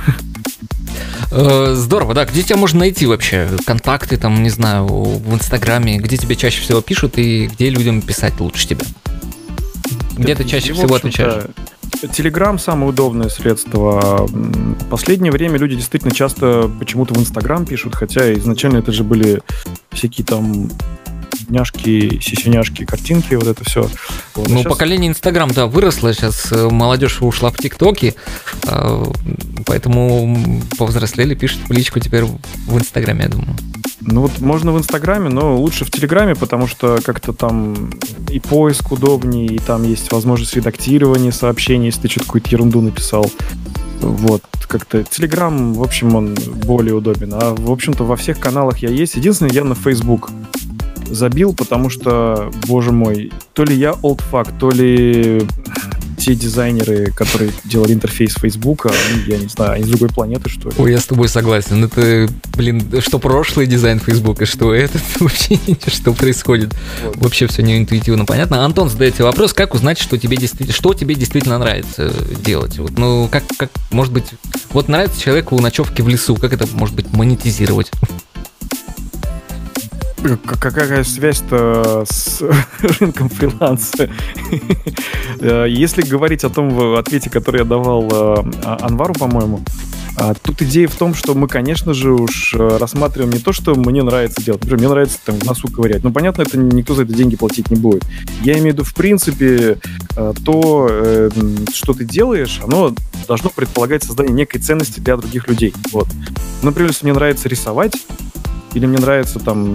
[1.31, 2.25] Э, Здорово, да.
[2.25, 3.47] Где тебя можно найти вообще?
[3.65, 8.37] Контакты там, не знаю, в Инстаграме, где тебе чаще всего пишут и где людям писать
[8.39, 8.85] лучше тебя?
[10.17, 11.45] Где ты чаще всего отвечаешь?
[12.07, 14.25] Телеграм самое удобное средство.
[14.27, 19.41] В последнее время люди действительно часто почему-то в Инстаграм пишут, хотя изначально это же были
[19.91, 20.69] всякие там
[21.51, 23.81] няшки, сисюняшки, картинки, вот это все.
[24.35, 24.47] Вот.
[24.47, 28.15] А Ну, щас- поколение Инстаграм, да, выросло, сейчас э, молодежь ушла в ТикТоки,
[28.67, 29.05] э,
[29.65, 33.55] поэтому повзрослели, пишут в личку теперь в Инстаграме, я думаю.
[34.03, 37.91] Ну вот можно в Инстаграме, но лучше в Телеграме, потому что как-то там
[38.29, 43.29] и поиск удобнее, и там есть возможность редактирования сообщений, если ты что-то какую-то ерунду написал.
[43.99, 46.33] Вот, как-то Телеграм, в общем, он
[46.65, 47.31] более удобен.
[47.35, 49.15] А, в общем-то, во всех каналах я есть.
[49.15, 50.31] Единственное, я на Facebook
[51.11, 55.45] забил, потому что, боже мой, то ли я олдфак, то ли
[56.21, 60.69] те дизайнеры, которые делали интерфейс Фейсбука, они, я не знаю, они с другой планеты, что
[60.69, 60.75] ли.
[60.77, 61.83] Ой, я с тобой согласен.
[61.83, 65.57] Это, блин, что прошлый дизайн Фейсбука, что этот, вообще
[65.87, 66.75] что происходит.
[67.03, 67.17] Вот.
[67.17, 68.63] Вообще все не интуитивно понятно.
[68.63, 72.13] Антон задает тебе вопрос, как узнать, что тебе действительно, что тебе действительно нравится
[72.45, 72.77] делать?
[72.77, 74.25] Вот, ну, как, как, может быть,
[74.69, 77.91] вот нравится человеку ночевки в лесу, как это может быть монетизировать?
[80.59, 82.41] Какая связь-то с
[82.99, 84.09] рынком фриланса?
[85.39, 89.61] Э, Если говорить о том в ответе, который я давал э, А- Анвару, по-моему,
[90.15, 93.73] а, тут идея в том, что мы, конечно же, уж э, рассматриваем не то, что
[93.73, 94.61] мне нравится делать.
[94.61, 96.03] Например, мне нравится там в носу ковырять.
[96.03, 98.05] Ну, понятно, это никто за это деньги платить не будет.
[98.43, 99.79] Я имею в виду, в принципе,
[100.45, 101.29] то,
[101.73, 102.93] что ты делаешь, оно
[103.27, 105.73] должно предполагать создание некой ценности для других людей.
[105.91, 106.07] Вот.
[106.61, 107.93] Например, если мне нравится рисовать,
[108.73, 109.73] или мне нравится там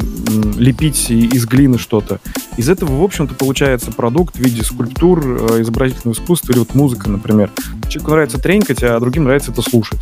[0.56, 2.20] лепить из глины что-то.
[2.56, 7.10] Из этого, в общем-то, получается продукт в виде скульптур, э, изобразительного искусства или вот музыка,
[7.10, 7.50] например.
[7.88, 10.00] Человеку нравится тренькать, а другим нравится это слушать.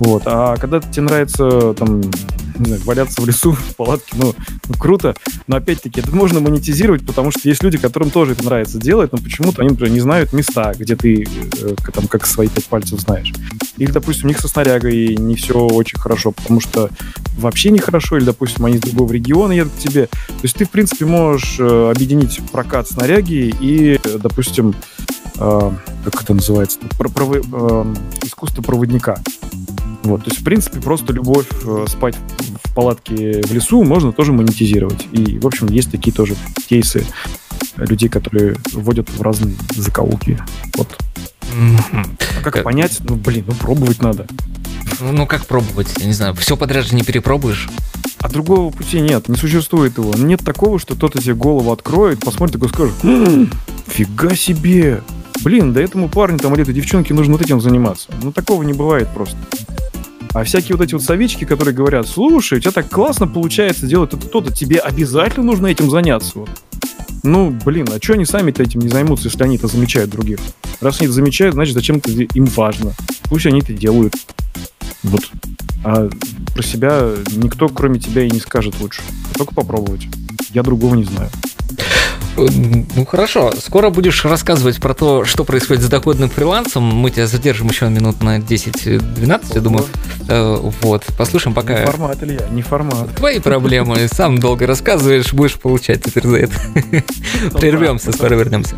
[0.00, 0.22] Вот.
[0.24, 4.34] А когда тебе нравится там, не знаю, валяться в лесу, в палатке, ну,
[4.68, 5.14] ну, круто.
[5.46, 9.18] Но опять-таки это можно монетизировать, потому что есть люди, которым тоже это нравится делать, но
[9.18, 11.26] почему-то они, например, не знают места, где ты
[11.60, 13.32] э, там как свои пять пальцев знаешь.
[13.76, 16.90] Или, допустим, у них со снарягой не все очень хорошо, потому что
[17.36, 20.06] вообще нехорошо, или, допустим, они из другого региона едут к тебе.
[20.06, 24.74] То есть ты, в принципе, можешь э, объединить прокат снаряги и, э, допустим,
[25.38, 25.70] э,
[26.04, 29.18] как это называется, Про- э, искусство проводника.
[30.02, 32.16] Вот, то есть, в принципе, просто любовь э, спать
[32.64, 35.06] в палатке в лесу можно тоже монетизировать.
[35.12, 36.36] И, в общем, есть такие тоже
[36.68, 37.04] кейсы
[37.76, 40.38] людей, которые вводят в разные закоулки.
[40.76, 40.96] Вот.
[41.52, 42.98] А как Как- понять?
[43.00, 44.26] Ну, блин, ну пробовать надо.
[45.00, 45.88] Ну, ну, как пробовать?
[45.98, 47.68] Я не знаю, все подряд же не перепробуешь.
[48.18, 50.14] А другого пути нет, не существует его.
[50.14, 53.50] Нет такого, что кто-то тебе голову откроет, посмотрит такой скажет, «М,
[53.86, 55.02] фига себе!
[55.42, 58.10] Блин, да этому парню там или этой девчонке нужно вот этим заниматься.
[58.22, 59.36] Ну, такого не бывает просто.
[60.32, 64.14] А всякие вот эти вот совички, которые говорят, слушай, у тебя так классно получается делать
[64.14, 66.38] это то-то, тебе обязательно нужно этим заняться.
[66.40, 66.50] Вот.
[67.22, 70.38] Ну, блин, а что они сами-то этим не займутся, если они это замечают других?
[70.80, 72.92] Раз они это замечают, значит, зачем это им важно.
[73.24, 74.14] Пусть они это делают.
[75.02, 75.28] Вот.
[75.84, 76.08] А
[76.54, 79.02] про себя никто, кроме тебя, и не скажет лучше.
[79.36, 80.06] Только попробовать.
[80.52, 81.30] Я другого не знаю.
[82.36, 82.46] Э,
[82.96, 86.84] Ну хорошо, скоро будешь рассказывать про то, что происходит с доходным фрилансом.
[86.84, 89.86] Мы тебя задержим еще минут на 10-12, я думаю.
[90.28, 91.86] Э, Вот, послушаем Не пока.
[91.86, 93.14] формат, Илья, не формат.
[93.16, 96.54] Твои проблемы, сам долго рассказываешь, будешь получать теперь за это.
[97.58, 98.76] Прервемся, скоро вернемся.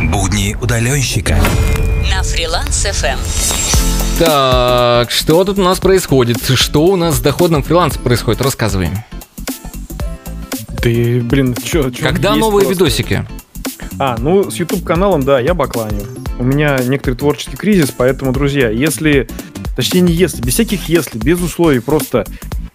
[0.00, 1.38] Будни удаленщика.
[2.10, 3.18] На фриланс FM.
[4.18, 6.38] Так, что тут у нас происходит?
[6.54, 8.40] Что у нас с доходным фрилансом происходит?
[8.42, 8.90] Рассказывай.
[10.80, 12.84] Ты, блин, чё, чё Когда новые просто?
[12.84, 13.26] видосики?
[13.98, 16.02] А, ну, с YouTube-каналом, да, я бакланю.
[16.38, 19.28] У меня некоторый творческий кризис, поэтому, друзья, если...
[19.74, 22.26] Точнее, не если, без всяких если, без условий, просто...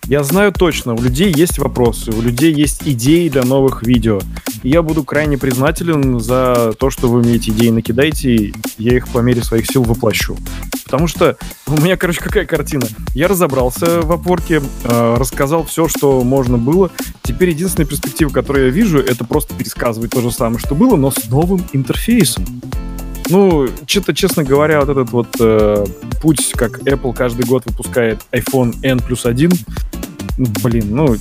[0.06, 4.20] Я знаю точно, у людей есть вопросы, у людей есть идеи для новых видео.
[4.62, 8.98] И я буду крайне признателен за то, что вы мне эти идеи накидаете, и я
[8.98, 10.38] их по мере своих сил воплощу.
[10.84, 11.38] Потому что
[11.68, 12.86] у меня, короче, какая картина.
[13.16, 16.92] Я разобрался в опорке, э, рассказал все, что можно было.
[17.22, 21.12] Теперь единственная перспектива, которую я вижу, это просто пересказывать то же самое, что было, но
[21.12, 22.46] с новым интерфейсом.
[23.30, 25.86] Ну, что-то, честно говоря, вот этот вот э,
[26.22, 29.52] путь, как Apple каждый год выпускает iPhone N плюс один,
[30.38, 31.16] ну, блин, ну,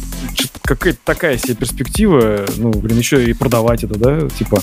[0.63, 4.63] какая-то такая себе перспектива, ну, блин, еще и продавать это, да, типа,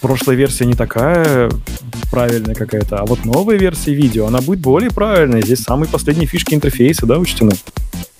[0.00, 1.50] прошлая версия не такая
[2.10, 6.54] правильная какая-то, а вот новая версия видео, она будет более правильная, здесь самые последние фишки
[6.54, 7.52] интерфейса, да, учтены.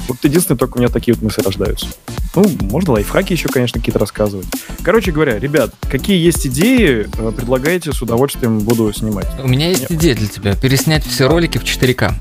[0.09, 1.87] Вот единственное, только у меня такие вот мысли рождаются.
[2.35, 4.47] Ну, можно лайфхаки еще, конечно, какие-то рассказывать.
[4.83, 9.29] Короче говоря, ребят, какие есть идеи, э, предлагайте, с удовольствием буду снимать.
[9.43, 10.57] У меня есть идея для тебя.
[10.57, 12.13] Переснять все ролики в 4К.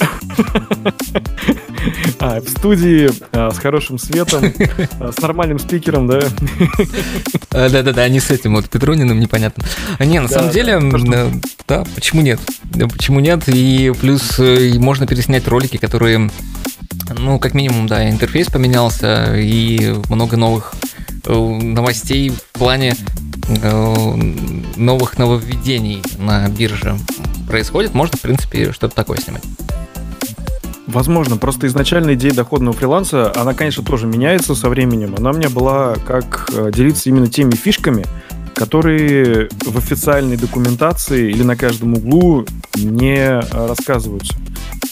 [2.18, 4.52] А, в студии а, с хорошим светом,
[5.00, 6.20] а, с нормальным спикером, да?
[7.50, 9.64] Да-да-да, не с этим вот Петруниным непонятно.
[9.98, 11.30] А, Не, на Да, самом да, деле, э,
[11.66, 12.38] да, почему нет?
[12.64, 13.48] Да, Почему нет?
[13.48, 16.30] И плюс и можно переснять ролики, которые,
[17.18, 20.74] ну, как минимум, да, интерфейс поменялся, и много новых
[21.24, 22.94] э, новостей в плане
[23.48, 24.14] э,
[24.76, 26.96] новых нововведений на бирже
[27.48, 27.94] происходит.
[27.94, 29.42] Можно, в принципе, что-то такое снимать.
[30.86, 35.14] Возможно, просто изначально идея доходного фриланса, она, конечно, тоже меняется со временем.
[35.16, 38.04] Она у меня была как э, делиться именно теми фишками,
[38.54, 42.44] которые в официальной документации или на каждом углу
[42.76, 44.34] не рассказываются.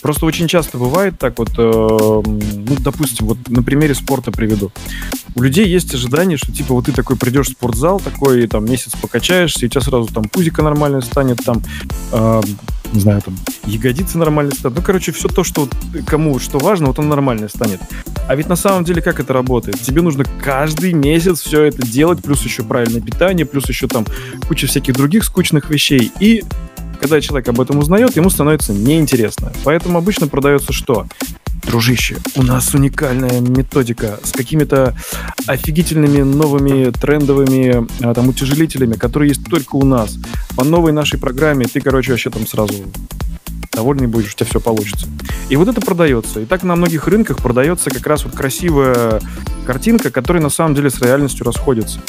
[0.03, 4.71] Просто очень часто бывает так вот, э, ну, допустим, вот на примере спорта приведу.
[5.35, 8.93] У людей есть ожидание, что типа вот ты такой придешь в спортзал, такой там месяц
[9.01, 11.63] покачаешься, и у тебя сразу там пузико нормально станет, там
[12.13, 12.41] э,
[12.93, 13.37] не знаю, там,
[13.67, 14.79] ягодицы нормально станут.
[14.79, 15.69] Ну, короче, все то, что
[16.07, 17.81] кому что важно, вот он нормально станет.
[18.29, 19.81] А ведь на самом деле как это работает?
[19.81, 24.07] Тебе нужно каждый месяц все это делать, плюс еще правильное питание, плюс еще там
[24.47, 26.11] куча всяких других скучных вещей.
[26.21, 26.45] И
[27.01, 29.53] когда человек об этом узнает, ему становится неинтересно.
[29.65, 31.07] Поэтому обычно продается что?
[31.65, 34.97] Дружище, у нас уникальная методика с какими-то
[35.47, 40.19] офигительными новыми трендовыми а, там утяжелителями, которые есть только у нас.
[40.57, 42.75] По новой нашей программе ты, короче, вообще там сразу
[43.79, 45.07] довольный будешь, у тебя все получится.
[45.51, 46.41] И вот это продается.
[46.41, 49.21] И так на многих рынках продается как раз вот красивая
[49.67, 52.01] картинка, которая на самом деле с реальностью расходится.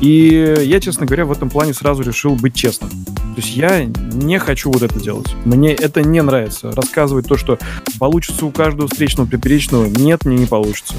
[0.00, 2.90] И я, честно говоря, в этом плане сразу решил быть честным.
[2.90, 5.32] То есть я не хочу вот это делать.
[5.44, 6.72] Мне это не нравится.
[6.72, 7.56] Рассказывать то, что
[8.00, 10.94] получится у каждого встречного поперечного, нет, мне не получится.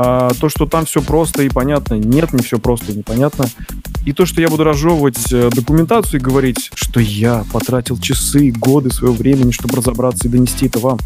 [0.00, 3.46] А то, что там все просто и понятно, нет, не все просто и непонятно.
[4.06, 8.92] И то, что я буду разжевывать э, документацию и говорить, что я потратил часы, годы
[8.92, 11.00] своего времени, чтобы разобраться и донести это вам,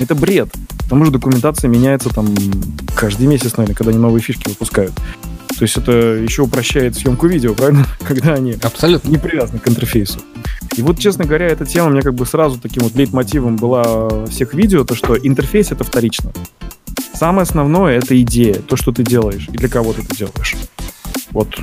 [0.00, 0.48] это бред.
[0.78, 2.34] Потому что документация меняется там
[2.96, 4.94] каждый месяц, наверное, когда они новые фишки выпускают.
[4.94, 7.86] То есть это еще упрощает съемку видео, правильно?
[8.08, 9.10] Когда они Абсолютно.
[9.10, 10.20] не привязаны к интерфейсу.
[10.74, 14.24] И вот, честно говоря, эта тема у меня как бы сразу таким вот лейтмотивом была
[14.26, 16.32] всех видео, то, что интерфейс— это вторично.
[17.18, 20.54] Самое основное— это идея, то, что ты делаешь и для кого ты это делаешь.
[21.32, 21.58] Вот.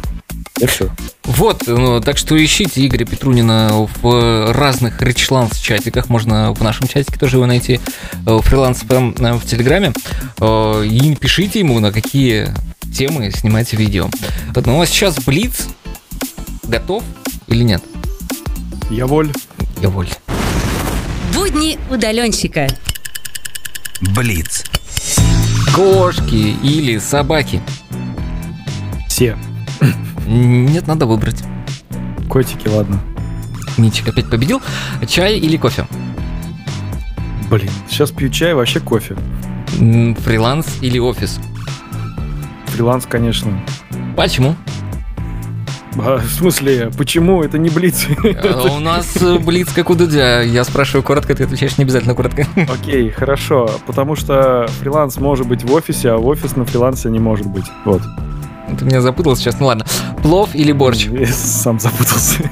[0.59, 0.89] И все.
[1.23, 7.17] Вот, ну, так что ищите Игоря Петрунина в разных речланс чатиках, можно в нашем чатике
[7.17, 7.79] тоже его найти,
[8.25, 9.93] э, фриланс в Телеграме,
[10.41, 12.53] Э, и пишите ему, на какие
[12.93, 14.09] темы снимать видео.
[14.53, 15.67] Вот, Ну а сейчас Блиц
[16.63, 17.01] готов
[17.47, 17.81] или нет?
[18.89, 19.31] Я воль.
[19.81, 20.09] Я воль.
[21.33, 22.67] Будни удаленщика.
[24.01, 24.65] Блиц.
[25.75, 27.61] Кошки или собаки?
[29.09, 29.37] Все.
[30.25, 31.43] Нет, надо выбрать.
[32.29, 33.01] Котики, ладно.
[33.77, 34.61] Ничик опять победил.
[35.05, 35.85] Чай или кофе?
[37.49, 39.17] Блин, сейчас пью чай, вообще кофе.
[39.75, 41.39] Фриланс или офис?
[42.67, 43.61] Фриланс, конечно.
[44.15, 44.55] Почему?
[45.97, 48.07] А, в смысле, почему это не блиц?
[48.43, 50.41] А У нас э, блиц как у Дудя.
[50.41, 52.45] Я спрашиваю коротко, ты отвечаешь не обязательно коротко.
[52.55, 53.69] Окей, хорошо.
[53.85, 57.65] Потому что фриланс может быть в офисе, а в офис на фрилансе не может быть.
[57.85, 58.01] Вот.
[58.77, 59.85] Ты меня запутал сейчас, ну ладно.
[60.21, 61.05] Плов или борщ?
[61.11, 62.49] Я сам запутался.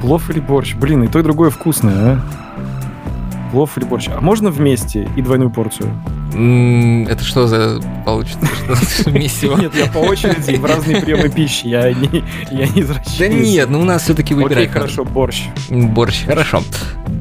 [0.00, 0.74] Плов или борщ?
[0.74, 3.50] Блин, и то, и другое вкусное, а?
[3.52, 4.08] Плов или борщ?
[4.08, 5.90] А можно вместе и двойную порцию?
[6.34, 8.40] Это что за получится?
[9.10, 9.56] Месиво?
[9.56, 11.66] Нет, я по очереди в разные приемы пищи.
[11.68, 13.46] Я не, я не Да извращаюсь.
[13.48, 14.68] нет, ну у нас все-таки Окей, надо.
[14.68, 15.44] хорошо, борщ.
[15.70, 16.62] Борщ, хорошо.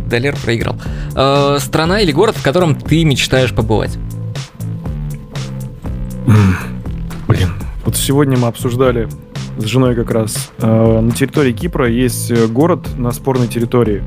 [0.09, 0.75] Далер проиграл.
[1.15, 3.97] Э, Страна или город, в котором ты мечтаешь побывать?
[7.27, 7.49] Блин,
[7.85, 9.07] вот сегодня мы обсуждали
[9.57, 10.51] с женой как раз.
[10.57, 14.03] э, на территории Кипра есть э, город на спорной территории.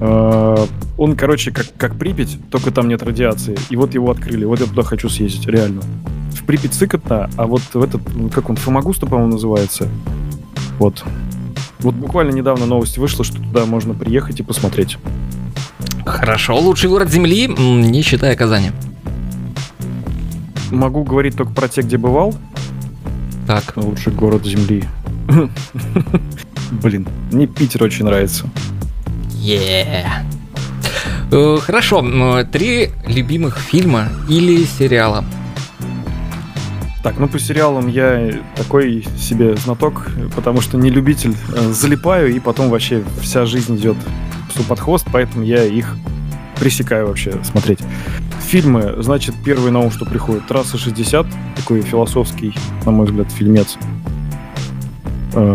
[0.00, 0.66] Э,
[0.96, 3.56] он, короче, как, как Припять, только там нет радиации.
[3.70, 4.44] И вот его открыли.
[4.44, 5.82] Вот я туда хочу съездить, реально.
[6.32, 9.88] В Припять сыкотно, а вот в этот, ну, как он, Фомагуста, по-моему, называется.
[10.78, 11.04] Вот.
[11.80, 14.98] Вот буквально недавно новость вышла, что туда можно приехать и посмотреть.
[16.04, 18.72] Хорошо, лучший город Земли, не считая Казани.
[20.70, 22.34] Могу говорить только про те, где бывал.
[23.46, 24.84] Так, Лучший город Земли.
[26.82, 28.46] Блин, мне Питер очень нравится.
[29.44, 30.24] Yeah.
[31.30, 32.02] Э, Хорошо,
[32.50, 35.22] три любимых фильма или сериала?
[37.02, 42.40] Так, ну по сериалам я такой себе знаток, потому что не любитель, э, залипаю, и
[42.40, 43.98] потом вообще вся жизнь идет
[44.48, 45.94] псу под хвост, поэтому я их
[46.58, 47.80] пресекаю вообще смотреть.
[48.48, 51.26] Фильмы, значит, первый на ум, что приходит, «Трасса 60»,
[51.56, 52.54] такой философский,
[52.86, 53.76] на мой взгляд, фильмец.
[55.34, 55.54] Э,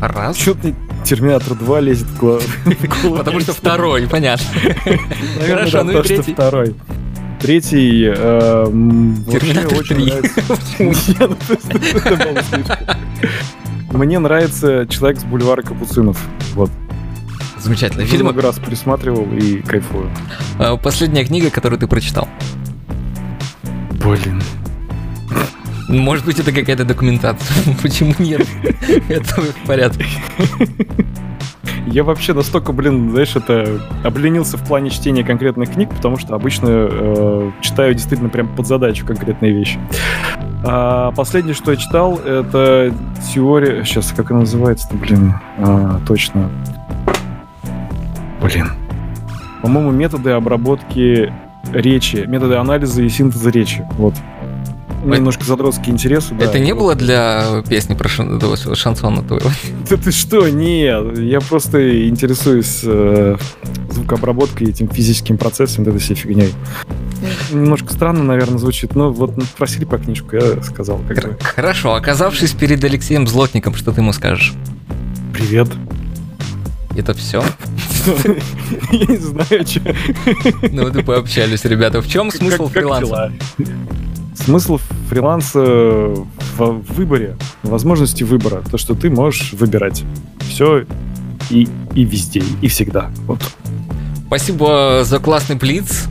[0.00, 0.36] Раз.
[0.36, 0.74] Чё ты
[1.08, 2.42] Терминатор 2 лезет в голову.
[3.16, 4.44] Потому что второй, понятно.
[5.46, 6.32] Хорошо, ну и третий.
[6.34, 6.74] второй.
[7.40, 10.04] Третий э, вообще Терминатор очень 3.
[10.04, 11.38] нравится.
[13.92, 16.20] Мне нравится человек с бульвара Капуцинов.
[16.54, 16.70] Вот.
[17.58, 18.24] Замечательный Уже фильм.
[18.26, 20.10] много раз пересматривал и кайфую.
[20.58, 22.28] А, Последняя книга, которую ты прочитал.
[24.04, 24.42] Блин.
[25.88, 27.74] Может быть, это какая-то документация.
[27.82, 28.46] Почему нет?
[29.08, 30.04] Это в порядке.
[31.86, 36.66] Я вообще настолько, блин, знаешь, это обленился в плане чтения конкретных книг, потому что обычно
[36.68, 39.78] э, читаю действительно прям под задачу конкретные вещи.
[40.64, 42.92] А последнее, что я читал, это
[43.32, 43.84] теория...
[43.84, 45.34] Сейчас, как она называется-то, блин?
[45.58, 46.50] А, точно.
[48.42, 48.68] Блин.
[49.62, 51.32] По-моему, методы обработки
[51.72, 53.86] речи, методы анализа и синтеза речи.
[53.96, 54.14] Вот.
[55.04, 55.16] Ой.
[55.16, 56.34] Немножко задротские интересы.
[56.34, 59.50] да, Это не было для песни про шан- шансона твоего?
[59.88, 63.36] Да ты что, нет, я просто интересуюсь э,
[63.90, 66.52] звукообработкой и этим физическим процессом, вот этой всей фигней.
[67.52, 71.00] Немножко странно, наверное, звучит, но вот просили по книжку, я сказал.
[71.08, 74.52] Как бы, Хорошо, оказавшись перед Алексеем Злотником, что ты ему скажешь?
[75.32, 75.68] Привет.
[76.96, 77.44] Это все?
[78.90, 79.94] Я не знаю, что.
[80.72, 82.00] Ну вот и пообщались, ребята.
[82.02, 83.32] В чем смысл фриланса?
[84.44, 84.78] Смысл
[85.08, 88.62] фриланса в выборе, возможности выбора.
[88.70, 90.04] То, что ты можешь выбирать
[90.48, 90.84] все
[91.50, 93.10] и, и везде, и всегда.
[93.26, 93.40] Вот.
[94.26, 96.04] Спасибо за классный плиц.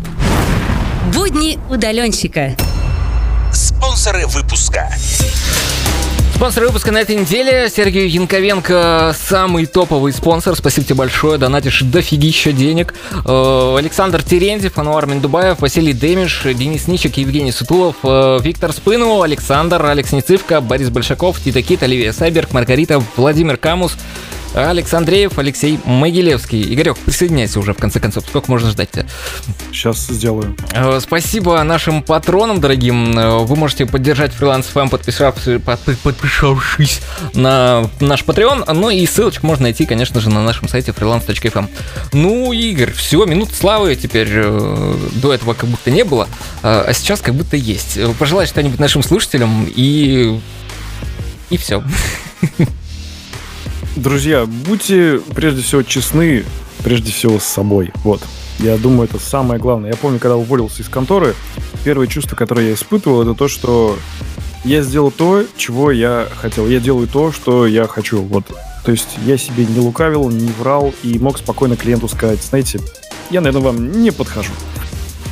[1.14, 2.56] Будни удаленщика.
[3.52, 4.90] Спонсоры выпуска.
[6.38, 10.56] Спонсор выпуска на этой неделе Сергей Янковенко, самый топовый спонсор.
[10.56, 12.94] Спасибо тебе большое, донатишь дофигища денег.
[13.26, 19.84] Э, Александр Терентьев, Ануар Миндубаев, Василий Демиш, Денис Ничек, Евгений Сутулов, э, Виктор Спыну, Александр,
[19.84, 23.98] Алекс Нецивка, Борис Большаков, Тита Кит, Оливия Сайберг, Маргарита, Владимир Камус,
[24.56, 26.74] Алекс Андреев, Алексей Могилевский.
[26.74, 28.24] Игорек, присоединяйся уже, в конце концов.
[28.28, 29.06] Сколько можно ждать-то?
[29.72, 30.56] Сейчас сделаю.
[30.74, 33.18] Э, Спасибо нашим патронам, дорогим.
[33.18, 37.02] Э, Вы можете поддержать фриланс ФМ, подписавшись, подпи- подписавшись
[37.34, 38.74] на наш Patreon.
[38.74, 41.68] Ну и ссылочку можно найти, конечно же, на нашем сайте freelance.fm.
[42.14, 46.28] Ну, Игорь, все, минут славы теперь э, до этого как будто не было,
[46.64, 48.00] а сейчас как будто есть.
[48.18, 50.40] Пожелай что-нибудь нашим слушателям и...
[51.50, 51.84] И все.
[53.98, 56.46] Друзья, будьте прежде всего честны,
[56.84, 57.92] прежде всего с собой.
[58.04, 58.22] Вот.
[58.60, 59.90] Я думаю, это самое главное.
[59.90, 61.34] Я помню, когда уволился из конторы,
[61.84, 63.98] первое чувство, которое я испытывал, это то, что
[64.64, 66.68] я сделал то, чего я хотел.
[66.68, 68.22] Я делаю то, что я хочу.
[68.22, 68.46] Вот.
[68.86, 72.80] То есть я себе не лукавил, не врал и мог спокойно клиенту сказать, знаете,
[73.32, 74.54] я, наверное, вам не подхожу.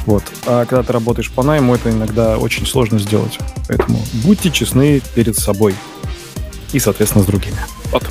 [0.07, 0.24] Вот.
[0.47, 3.38] А когда ты работаешь по найму, это иногда очень сложно сделать.
[3.68, 5.76] Поэтому будьте честны перед собой
[6.74, 7.57] и, соответственно, с другими.
[7.91, 8.03] Вот.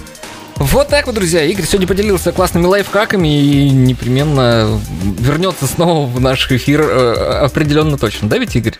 [0.56, 1.44] Вот так вот, друзья.
[1.44, 4.80] Игорь сегодня поделился классными лайфхаками и непременно
[5.18, 8.28] вернется снова в наш эфир э, определенно точно.
[8.28, 8.74] Да ведь, Игорь?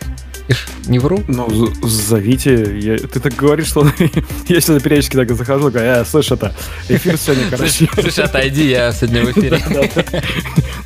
[0.87, 1.23] Не вру.
[1.27, 1.47] Ну,
[1.83, 2.77] зовите.
[2.79, 3.87] Я- ты так говоришь, что
[4.47, 6.55] я сюда периодически так захожу, говорю, э, слышь, это,
[6.87, 7.89] эфир сегодня, короче.
[7.93, 9.61] Слушай, отойди, я сегодня в эфире.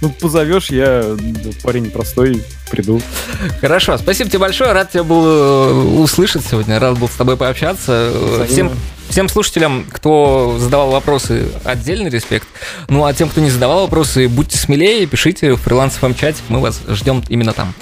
[0.01, 3.01] Ну, позовешь, я да, парень простой, приду.
[3.59, 8.09] Хорошо, спасибо тебе большое, рад тебя был э, услышать сегодня, рад был с тобой пообщаться.
[8.47, 8.71] Всем.
[9.09, 12.47] Всем слушателям, кто задавал вопросы, отдельный респект.
[12.87, 16.81] Ну а тем, кто не задавал вопросы, будьте смелее, пишите в фрилансовом чате, мы вас
[16.87, 17.73] ждем именно там.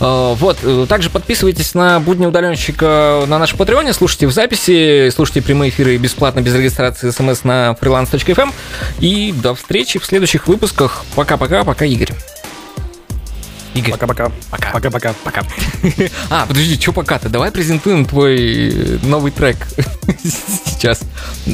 [0.00, 5.42] Э, Вот, э, также подписывайтесь на будни удаленщика на нашем патреоне, слушайте в записи, слушайте
[5.42, 8.52] прямые эфиры бесплатно, без регистрации смс на freelance.fm.
[9.00, 11.04] И до встречи в следующих выпусках.
[11.14, 12.12] Пока-пока, пока, Игорь.
[13.74, 13.92] Игорь.
[13.92, 14.30] Пока-пока.
[14.50, 14.70] Пока.
[14.72, 15.14] Пока-пока.
[15.24, 15.42] Пока.
[16.30, 17.28] А, подожди, что пока-то?
[17.28, 18.36] Давай презентуем твой
[18.70, 19.56] э, новый трек
[20.22, 21.00] сейчас.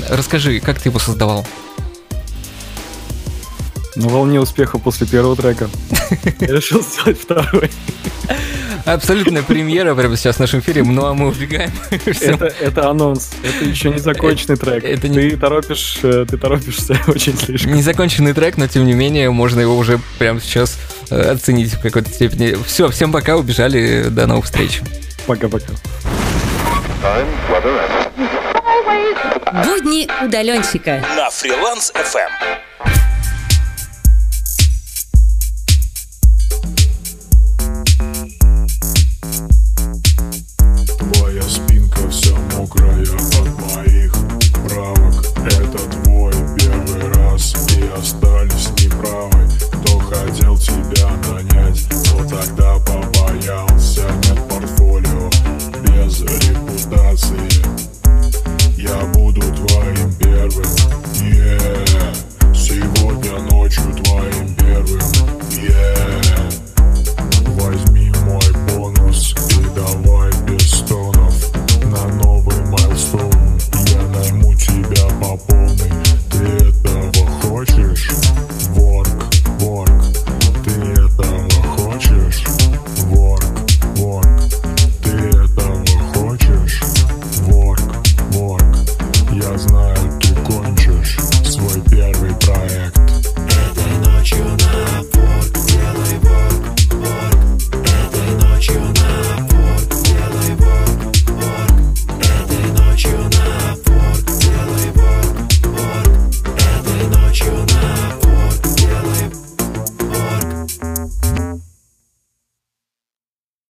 [0.09, 1.47] Расскажи, как ты его создавал?
[3.97, 5.69] На волне успеха после первого трека.
[6.41, 7.71] Я решил сделать второй.
[8.85, 11.71] Абсолютная премьера прямо сейчас в нашем эфире, ну а мы убегаем.
[11.91, 13.31] Это, это анонс.
[13.43, 14.85] Это еще не законченный трек.
[14.85, 17.75] это не- Ты торопишь, э, ты торопишься очень слишком.
[17.75, 22.11] Незаконченный трек, но тем не менее можно его уже прямо сейчас э, оценить в какой-то
[22.11, 22.57] степени.
[22.65, 24.81] Все, всем пока, убежали, до новых встреч.
[25.27, 25.73] Пока-пока.
[29.65, 31.03] Будни удаленщика.
[31.17, 32.31] На фриланс FM.
[40.99, 44.13] Твоя спинка вся мокрая от моих
[44.69, 50.90] правок Это твой первый раз и остались неправы Кто хотел тебя